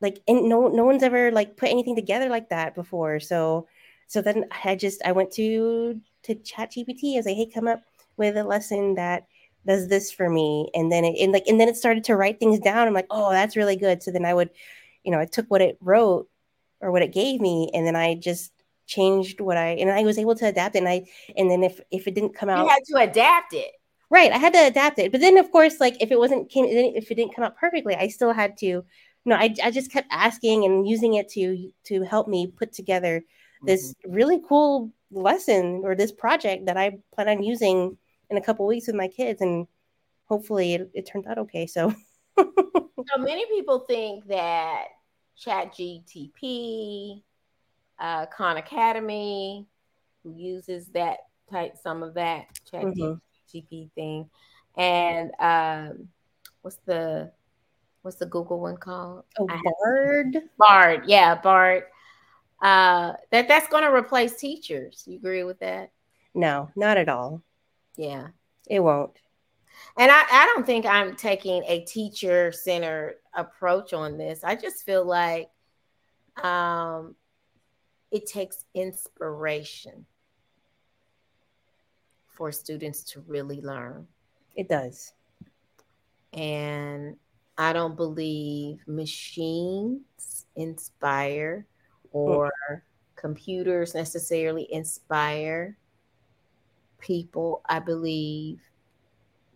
like 0.02 0.20
and 0.28 0.46
no 0.46 0.68
no 0.68 0.84
one's 0.84 1.02
ever 1.02 1.30
like 1.32 1.56
put 1.56 1.70
anything 1.70 1.96
together 1.96 2.28
like 2.28 2.50
that 2.50 2.74
before 2.74 3.18
so 3.18 3.66
so 4.08 4.22
then 4.22 4.46
I 4.64 4.74
just 4.74 5.02
I 5.04 5.12
went 5.12 5.30
to 5.32 6.00
to 6.24 6.34
Chat 6.34 6.72
GPT. 6.72 7.14
I 7.14 7.18
was 7.18 7.26
like, 7.26 7.36
hey, 7.36 7.46
come 7.46 7.68
up 7.68 7.82
with 8.16 8.36
a 8.36 8.42
lesson 8.42 8.94
that 8.94 9.26
does 9.68 9.86
this 9.86 10.10
for 10.10 10.28
me. 10.28 10.70
And 10.74 10.90
then 10.90 11.04
it 11.04 11.22
and 11.22 11.32
like 11.32 11.46
and 11.46 11.60
then 11.60 11.68
it 11.68 11.76
started 11.76 12.04
to 12.04 12.16
write 12.16 12.40
things 12.40 12.58
down. 12.58 12.88
I'm 12.88 12.94
like, 12.94 13.06
oh, 13.10 13.30
that's 13.30 13.56
really 13.56 13.76
good. 13.76 14.02
So 14.02 14.10
then 14.10 14.24
I 14.24 14.34
would, 14.34 14.50
you 15.04 15.12
know, 15.12 15.20
I 15.20 15.26
took 15.26 15.46
what 15.48 15.60
it 15.60 15.76
wrote 15.80 16.28
or 16.80 16.90
what 16.90 17.02
it 17.02 17.12
gave 17.12 17.40
me, 17.40 17.70
and 17.74 17.86
then 17.86 17.94
I 17.94 18.14
just 18.14 18.52
changed 18.86 19.40
what 19.40 19.58
I 19.58 19.68
and 19.72 19.90
I 19.90 20.02
was 20.02 20.18
able 20.18 20.34
to 20.36 20.46
adapt 20.46 20.74
it. 20.74 20.78
And 20.78 20.88
I 20.88 21.04
and 21.36 21.50
then 21.50 21.62
if 21.62 21.80
if 21.90 22.08
it 22.08 22.14
didn't 22.14 22.34
come 22.34 22.48
out, 22.48 22.64
you 22.64 22.70
had 22.70 22.84
to 22.86 23.10
adapt 23.10 23.52
it. 23.52 23.70
Right, 24.10 24.32
I 24.32 24.38
had 24.38 24.54
to 24.54 24.66
adapt 24.66 24.98
it. 24.98 25.12
But 25.12 25.20
then, 25.20 25.36
of 25.36 25.52
course, 25.52 25.80
like 25.80 26.02
if 26.02 26.10
it 26.10 26.18
wasn't 26.18 26.48
came, 26.48 26.64
if 26.64 27.10
it 27.10 27.14
didn't 27.14 27.34
come 27.34 27.44
out 27.44 27.58
perfectly, 27.58 27.94
I 27.94 28.08
still 28.08 28.32
had 28.32 28.56
to. 28.58 28.66
You 28.66 29.34
know, 29.34 29.36
I, 29.36 29.54
I 29.62 29.70
just 29.70 29.92
kept 29.92 30.08
asking 30.10 30.64
and 30.64 30.88
using 30.88 31.14
it 31.14 31.28
to 31.30 31.70
to 31.84 32.02
help 32.04 32.26
me 32.26 32.46
put 32.46 32.72
together 32.72 33.22
this 33.62 33.92
mm-hmm. 33.92 34.12
really 34.14 34.40
cool 34.48 34.90
lesson 35.10 35.82
or 35.84 35.94
this 35.94 36.12
project 36.12 36.66
that 36.66 36.78
I 36.78 36.98
plan 37.14 37.28
on 37.28 37.42
using 37.42 37.98
in 38.30 38.36
a 38.36 38.40
couple 38.40 38.66
weeks 38.66 38.86
with 38.86 38.96
my 38.96 39.08
kids, 39.08 39.40
and 39.40 39.66
hopefully 40.24 40.74
it, 40.74 40.90
it 40.94 41.06
turned 41.06 41.26
out 41.26 41.38
okay. 41.38 41.66
So, 41.66 41.94
so 42.38 43.18
many 43.18 43.46
people 43.46 43.80
think 43.80 44.26
that 44.28 44.84
Chat 45.36 45.74
GTP, 45.74 47.22
uh, 47.98 48.26
Khan 48.26 48.56
Academy, 48.56 49.66
who 50.22 50.32
uses 50.32 50.86
that 50.88 51.18
type 51.50 51.76
some 51.76 52.02
of 52.02 52.14
that 52.14 52.46
Chat 52.70 52.84
mm-hmm. 52.84 53.14
GTP 53.52 53.90
thing, 53.92 54.28
and 54.76 55.30
um, 55.40 56.08
what's 56.62 56.78
the 56.86 57.32
what's 58.02 58.18
the 58.18 58.26
Google 58.26 58.60
one 58.60 58.76
called? 58.76 59.24
Oh, 59.38 59.46
Bard. 59.46 60.38
Bard, 60.58 61.04
yeah, 61.06 61.34
Bard 61.34 61.84
uh, 62.60 63.12
that 63.30 63.48
that's 63.48 63.68
going 63.68 63.84
to 63.84 63.92
replace 63.92 64.36
teachers. 64.36 65.04
You 65.06 65.16
agree 65.16 65.44
with 65.44 65.60
that? 65.60 65.92
No, 66.34 66.70
not 66.76 66.96
at 66.96 67.08
all. 67.08 67.42
Yeah, 67.98 68.28
it 68.70 68.80
won't. 68.80 69.18
And 69.98 70.10
I, 70.10 70.22
I 70.30 70.46
don't 70.46 70.64
think 70.64 70.86
I'm 70.86 71.16
taking 71.16 71.64
a 71.64 71.80
teacher 71.84 72.52
centered 72.52 73.16
approach 73.34 73.92
on 73.92 74.16
this. 74.16 74.44
I 74.44 74.54
just 74.54 74.84
feel 74.84 75.04
like 75.04 75.50
um, 76.42 77.16
it 78.12 78.26
takes 78.26 78.64
inspiration 78.72 80.06
for 82.28 82.52
students 82.52 83.02
to 83.02 83.20
really 83.26 83.60
learn. 83.60 84.06
It 84.54 84.68
does. 84.68 85.12
And 86.32 87.16
I 87.56 87.72
don't 87.72 87.96
believe 87.96 88.78
machines 88.86 90.46
inspire 90.54 91.66
or 92.12 92.52
computers 93.16 93.94
necessarily 93.94 94.72
inspire 94.72 95.76
people. 96.98 97.62
I 97.68 97.78
believe 97.78 98.60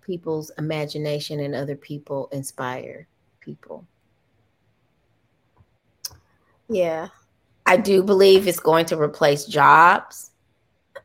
people's 0.00 0.50
imagination 0.58 1.40
and 1.40 1.54
other 1.54 1.76
people 1.76 2.28
inspire 2.32 3.06
people. 3.40 3.86
Yeah. 6.68 7.08
I 7.66 7.76
do 7.76 8.02
believe 8.02 8.48
it's 8.48 8.60
going 8.60 8.86
to 8.86 9.00
replace 9.00 9.44
jobs. 9.44 10.30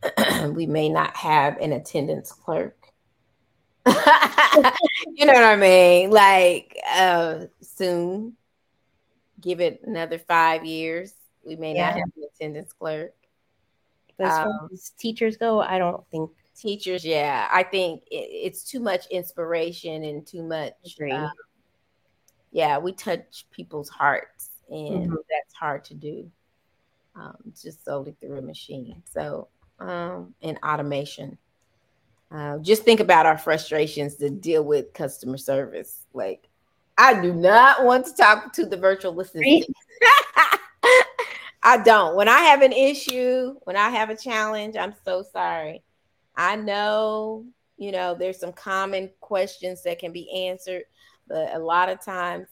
we 0.50 0.65
may 0.65 0.89
not 0.89 1.15
have 1.15 1.58
an 1.58 1.73
attendance 1.73 2.32
clerk. 2.32 2.76
you 3.86 5.26
know 5.26 5.34
what 5.34 5.43
I 5.43 5.56
mean? 5.56 6.12
Like 6.12 6.78
uh 6.93 7.45
soon. 7.62 8.34
Give 9.39 9.62
it 9.62 9.82
another 9.86 10.17
five 10.17 10.65
years 10.65 11.13
we 11.47 11.56
may 11.56 11.73
yeah. 11.73 11.86
not 11.86 11.93
have 11.93 12.10
an 12.17 12.23
attendance 12.36 12.73
clerk. 12.73 13.13
As 14.20 14.30
far 14.30 14.48
um, 14.48 14.70
as 14.74 14.92
teachers 14.98 15.38
go, 15.38 15.62
I 15.62 15.78
don't 15.78 16.04
think 16.10 16.32
teachers. 16.56 17.06
Yeah, 17.06 17.48
I 17.52 17.64
think 17.64 18.04
it, 18.10 18.16
it's 18.16 18.64
too 18.64 18.80
much 18.80 19.06
inspiration 19.08 20.04
and 20.04 20.26
too 20.26 20.44
much. 20.44 20.74
Um, 21.12 21.32
yeah, 22.52 22.78
we 22.78 22.94
touch 22.94 23.46
people's 23.52 23.90
hearts, 23.90 24.50
and 24.70 25.06
mm-hmm. 25.06 25.16
that's 25.30 25.54
hard 25.54 25.84
to 25.86 25.94
do. 25.94 26.30
Um, 27.16 27.36
just 27.60 27.84
solely 27.84 28.16
through 28.20 28.38
a 28.38 28.42
machine. 28.42 29.02
So, 29.12 29.48
um, 29.80 30.34
and 30.42 30.58
automation. 30.64 31.38
Uh, 32.30 32.58
just 32.60 32.84
think 32.84 33.00
about 33.00 33.26
our 33.26 33.38
frustrations 33.38 34.16
to 34.16 34.30
deal 34.30 34.64
with 34.64 34.94
customer 34.94 35.38
service. 35.38 36.06
Like, 36.14 36.50
I 36.98 37.20
do 37.22 37.34
not 37.34 37.86
want 37.86 38.06
to 38.08 38.14
talk 38.14 38.54
to 38.54 38.66
the 38.66 38.78
virtual 38.78 39.20
assistant. 39.20 39.66
I 41.63 41.78
don't. 41.78 42.15
When 42.15 42.28
I 42.28 42.39
have 42.41 42.62
an 42.62 42.72
issue, 42.72 43.56
when 43.63 43.76
I 43.76 43.89
have 43.89 44.10
a 44.10 44.15
challenge, 44.15 44.76
I'm 44.76 44.93
so 45.06 45.24
sorry. 45.24 45.84
I 46.36 46.56
know, 46.56 47.46
you 47.78 47.91
know, 47.91 48.15
there's 48.15 48.40
some 48.40 48.54
common 48.54 49.10
questions 49.19 49.84
that 49.84 50.00
can 50.00 50.12
be 50.12 50.48
answered, 50.48 50.84
but 51.27 51.54
a 51.54 51.60
lot 51.60 51.90
of 51.90 52.04
times 52.04 52.48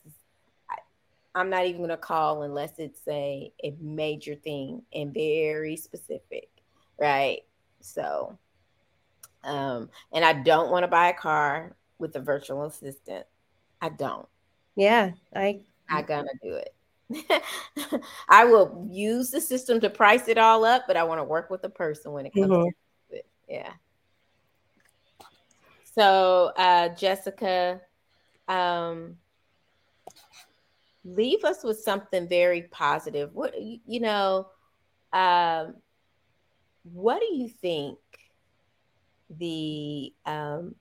I, 0.69 1.39
am 1.39 1.49
not 1.49 1.65
even 1.65 1.77
going 1.77 1.89
to 1.91 1.97
call 1.97 2.43
unless 2.43 2.80
it's 2.80 3.01
a, 3.07 3.51
a 3.63 3.75
major 3.80 4.36
thing 4.36 4.82
and 4.93 5.13
very 5.13 5.77
specific, 5.77 6.49
right? 6.99 7.41
So, 7.82 8.38
um, 9.43 9.89
and 10.11 10.25
I 10.25 10.34
don't 10.34 10.71
want 10.71 10.84
to 10.84 10.88
buy 10.88 11.09
a 11.09 11.13
car 11.13 11.75
with 11.99 12.15
a 12.15 12.19
virtual 12.19 12.63
assistant. 12.63 13.25
I 13.82 13.89
don't. 13.89 14.27
Yeah, 14.75 15.11
I. 15.36 15.61
Not 15.89 16.07
gonna 16.07 16.30
do 16.41 16.55
it. 16.55 16.73
I 18.30 18.45
will 18.45 18.88
use 18.89 19.32
the 19.32 19.41
system 19.41 19.80
to 19.82 19.89
price 19.89 20.28
it 20.28 20.38
all 20.38 20.66
up, 20.66 20.84
but 20.88 20.97
I 20.97 21.03
want 21.03 21.20
to 21.20 21.24
work 21.24 21.49
with 21.49 21.62
the 21.62 21.70
person 21.70 22.12
when 22.12 22.26
it 22.26 22.34
comes 22.34 22.47
mm-hmm. 22.47 22.64
to 22.64 23.18
it. 23.18 23.26
Yeah. 23.47 23.74
So, 25.93 26.51
uh, 26.58 26.89
Jessica, 26.89 27.80
um, 28.47 29.18
leave 31.06 31.43
us 31.43 31.64
with 31.64 31.80
something 31.80 32.28
very 32.28 32.64
positive. 32.64 33.34
What 33.34 33.53
you 33.62 33.99
know, 33.99 34.47
um, 35.14 35.76
what 36.84 37.20
do 37.20 37.36
you 37.36 37.47
think 37.47 37.97
the 39.30 40.14
um, 40.26 40.76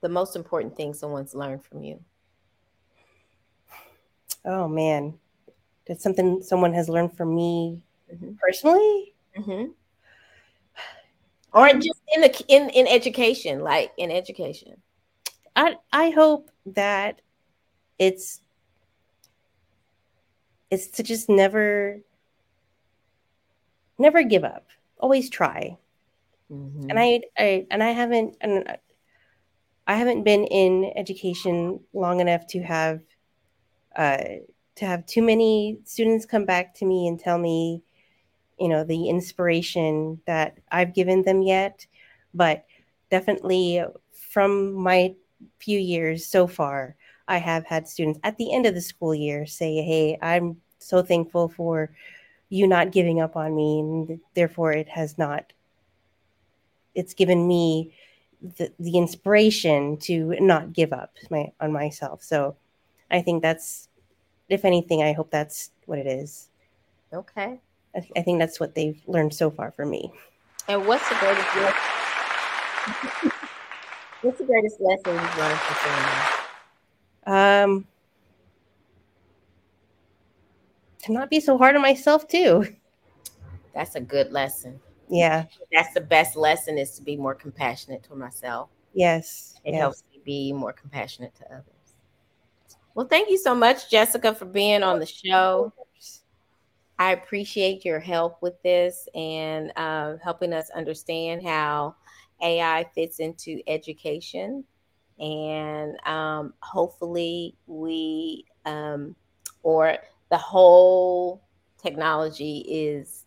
the 0.00 0.08
most 0.08 0.36
important 0.36 0.76
thing 0.76 0.94
someone's 0.94 1.34
learned 1.34 1.64
from 1.64 1.82
you? 1.82 2.00
Oh 4.44 4.68
man, 4.68 5.14
that's 5.86 6.02
something 6.02 6.42
someone 6.42 6.72
has 6.74 6.88
learned 6.88 7.16
from 7.16 7.34
me 7.34 7.82
mm-hmm. 8.12 8.32
personally. 8.40 9.14
Mm-hmm. 9.38 9.72
Or 11.54 11.68
just 11.74 12.00
in 12.14 12.22
the 12.22 12.44
in 12.48 12.70
in 12.70 12.86
education, 12.86 13.60
like 13.60 13.92
in 13.98 14.10
education. 14.10 14.80
I 15.54 15.76
I 15.92 16.08
hope 16.08 16.50
that 16.64 17.20
it's 17.98 18.40
it's 20.70 20.88
to 20.88 21.02
just 21.02 21.28
never 21.28 22.00
never 23.98 24.22
give 24.22 24.44
up. 24.44 24.66
Always 24.98 25.28
try. 25.28 25.76
Mm-hmm. 26.50 26.90
And 26.90 26.98
I, 26.98 27.20
I 27.38 27.66
and 27.70 27.82
I 27.82 27.90
haven't 27.90 28.36
and 28.40 28.78
I 29.86 29.94
haven't 29.94 30.22
been 30.22 30.44
in 30.44 30.92
education 30.96 31.80
long 31.92 32.20
enough 32.20 32.46
to 32.48 32.62
have 32.62 33.00
uh, 33.96 34.18
to 34.76 34.86
have 34.86 35.06
too 35.06 35.22
many 35.22 35.78
students 35.84 36.26
come 36.26 36.44
back 36.44 36.74
to 36.74 36.84
me 36.84 37.06
and 37.06 37.18
tell 37.18 37.38
me, 37.38 37.82
you 38.58 38.68
know, 38.68 38.84
the 38.84 39.08
inspiration 39.08 40.20
that 40.26 40.58
I've 40.70 40.94
given 40.94 41.22
them 41.22 41.42
yet. 41.42 41.86
But 42.34 42.64
definitely 43.10 43.84
from 44.12 44.72
my 44.72 45.14
few 45.58 45.78
years 45.78 46.26
so 46.26 46.46
far, 46.46 46.96
I 47.28 47.38
have 47.38 47.66
had 47.66 47.88
students 47.88 48.20
at 48.24 48.36
the 48.38 48.52
end 48.52 48.66
of 48.66 48.74
the 48.74 48.80
school 48.80 49.14
year 49.14 49.46
say, 49.46 49.76
Hey, 49.76 50.18
I'm 50.20 50.60
so 50.78 51.02
thankful 51.02 51.48
for 51.48 51.90
you 52.48 52.66
not 52.66 52.92
giving 52.92 53.20
up 53.20 53.36
on 53.36 53.54
me. 53.54 53.80
And 53.80 54.20
therefore, 54.34 54.72
it 54.72 54.88
has 54.88 55.16
not, 55.16 55.52
it's 56.94 57.14
given 57.14 57.46
me 57.46 57.94
the, 58.58 58.72
the 58.78 58.98
inspiration 58.98 59.96
to 59.98 60.36
not 60.40 60.72
give 60.72 60.92
up 60.92 61.16
my, 61.30 61.52
on 61.60 61.72
myself. 61.72 62.22
So 62.22 62.56
I 63.12 63.22
think 63.22 63.42
that's, 63.42 63.88
if 64.48 64.64
anything, 64.64 65.02
I 65.02 65.12
hope 65.12 65.30
that's 65.30 65.70
what 65.86 65.98
it 65.98 66.06
is. 66.06 66.48
Okay. 67.12 67.60
I, 67.94 68.00
th- 68.00 68.12
I 68.16 68.22
think 68.22 68.38
that's 68.38 68.58
what 68.58 68.74
they've 68.74 69.00
learned 69.06 69.34
so 69.34 69.50
far 69.50 69.70
from 69.70 69.90
me. 69.90 70.10
And 70.68 70.86
what's 70.86 71.06
the 71.08 71.14
greatest 71.16 71.54
lesson? 71.56 73.32
what's 74.22 74.38
the 74.38 74.44
greatest 74.44 74.80
lesson 74.80 75.14
you've 75.14 75.38
learned 75.38 75.58
from 75.58 77.32
Um, 77.32 77.86
to 81.02 81.12
not 81.12 81.28
be 81.28 81.40
so 81.40 81.58
hard 81.58 81.76
on 81.76 81.82
myself 81.82 82.26
too. 82.26 82.66
That's 83.74 83.94
a 83.94 84.00
good 84.00 84.32
lesson. 84.32 84.80
Yeah. 85.08 85.44
That's 85.72 85.92
the 85.92 86.00
best 86.00 86.36
lesson 86.36 86.78
is 86.78 86.96
to 86.96 87.02
be 87.02 87.16
more 87.16 87.34
compassionate 87.34 88.02
to 88.04 88.14
myself. 88.14 88.70
Yes. 88.94 89.54
It 89.64 89.72
yes. 89.72 89.80
helps 89.80 90.04
me 90.10 90.20
be 90.24 90.52
more 90.52 90.72
compassionate 90.72 91.34
to 91.36 91.46
others. 91.46 91.71
Well, 92.94 93.06
thank 93.06 93.30
you 93.30 93.38
so 93.38 93.54
much, 93.54 93.90
Jessica, 93.90 94.34
for 94.34 94.44
being 94.44 94.82
on 94.82 94.98
the 94.98 95.06
show. 95.06 95.72
I 96.98 97.12
appreciate 97.12 97.84
your 97.84 97.98
help 97.98 98.40
with 98.42 98.62
this 98.62 99.08
and 99.14 99.72
uh, 99.76 100.16
helping 100.22 100.52
us 100.52 100.70
understand 100.70 101.42
how 101.42 101.96
AI 102.42 102.84
fits 102.94 103.18
into 103.18 103.60
education. 103.66 104.64
And 105.18 105.96
um, 106.06 106.54
hopefully, 106.60 107.56
we 107.66 108.44
um, 108.66 109.16
or 109.62 109.96
the 110.30 110.38
whole 110.38 111.42
technology 111.82 112.58
is 112.68 113.24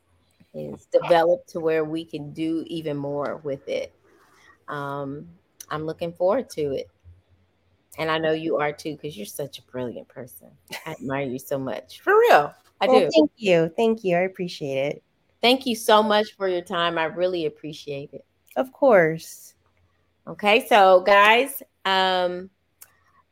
is 0.53 0.85
developed 0.85 1.49
to 1.49 1.59
where 1.59 1.83
we 1.83 2.05
can 2.05 2.31
do 2.31 2.63
even 2.67 2.95
more 2.97 3.37
with 3.43 3.67
it. 3.67 3.93
Um, 4.67 5.27
I'm 5.69 5.85
looking 5.85 6.13
forward 6.13 6.49
to 6.51 6.73
it. 6.73 6.89
And 7.97 8.11
I 8.11 8.17
know 8.17 8.33
you 8.33 8.57
are 8.57 8.71
too, 8.71 8.93
because 8.95 9.15
you're 9.15 9.25
such 9.25 9.59
a 9.59 9.61
brilliant 9.63 10.07
person. 10.07 10.47
I 10.85 10.91
admire 10.91 11.25
you 11.25 11.39
so 11.39 11.57
much. 11.57 12.01
For 12.01 12.13
real. 12.13 12.53
I 12.81 12.87
well, 12.87 12.99
do. 12.99 13.09
Thank 13.13 13.31
you. 13.37 13.71
Thank 13.75 14.03
you. 14.03 14.17
I 14.17 14.21
appreciate 14.21 14.95
it. 14.95 15.03
Thank 15.41 15.65
you 15.65 15.75
so 15.75 16.01
much 16.03 16.35
for 16.35 16.47
your 16.47 16.61
time. 16.61 16.97
I 16.97 17.05
really 17.05 17.45
appreciate 17.45 18.11
it. 18.13 18.25
Of 18.55 18.71
course. 18.71 19.53
Okay, 20.27 20.65
so 20.67 21.01
guys, 21.01 21.61
um, 21.85 22.49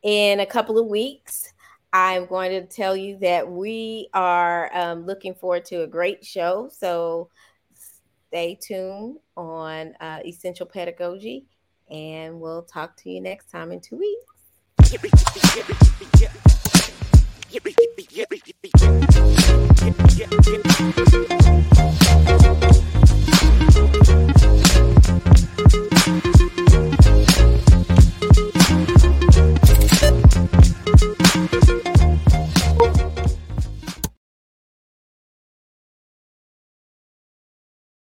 in 0.03 0.41
a 0.41 0.45
couple 0.45 0.77
of 0.77 0.85
weeks, 0.85 1.51
I'm 1.91 2.27
going 2.27 2.51
to 2.51 2.67
tell 2.67 2.95
you 2.95 3.17
that 3.19 3.49
we 3.49 4.09
are 4.13 4.69
um, 4.75 5.05
looking 5.05 5.33
forward 5.33 5.65
to 5.65 5.83
a 5.83 5.87
great 5.87 6.23
show. 6.23 6.69
So 6.71 7.29
stay 8.29 8.59
tuned 8.61 9.17
on 9.35 9.95
uh, 9.99 10.19
Essential 10.25 10.65
Pedagogy, 10.65 11.45
and 11.89 12.39
we'll 12.39 12.63
talk 12.63 12.95
to 12.97 13.09
you 13.09 13.21
next 13.21 13.49
time 13.49 13.71
in 13.71 13.79
two 13.79 13.97
weeks. 13.97 14.32
Yeah. 14.93 16.33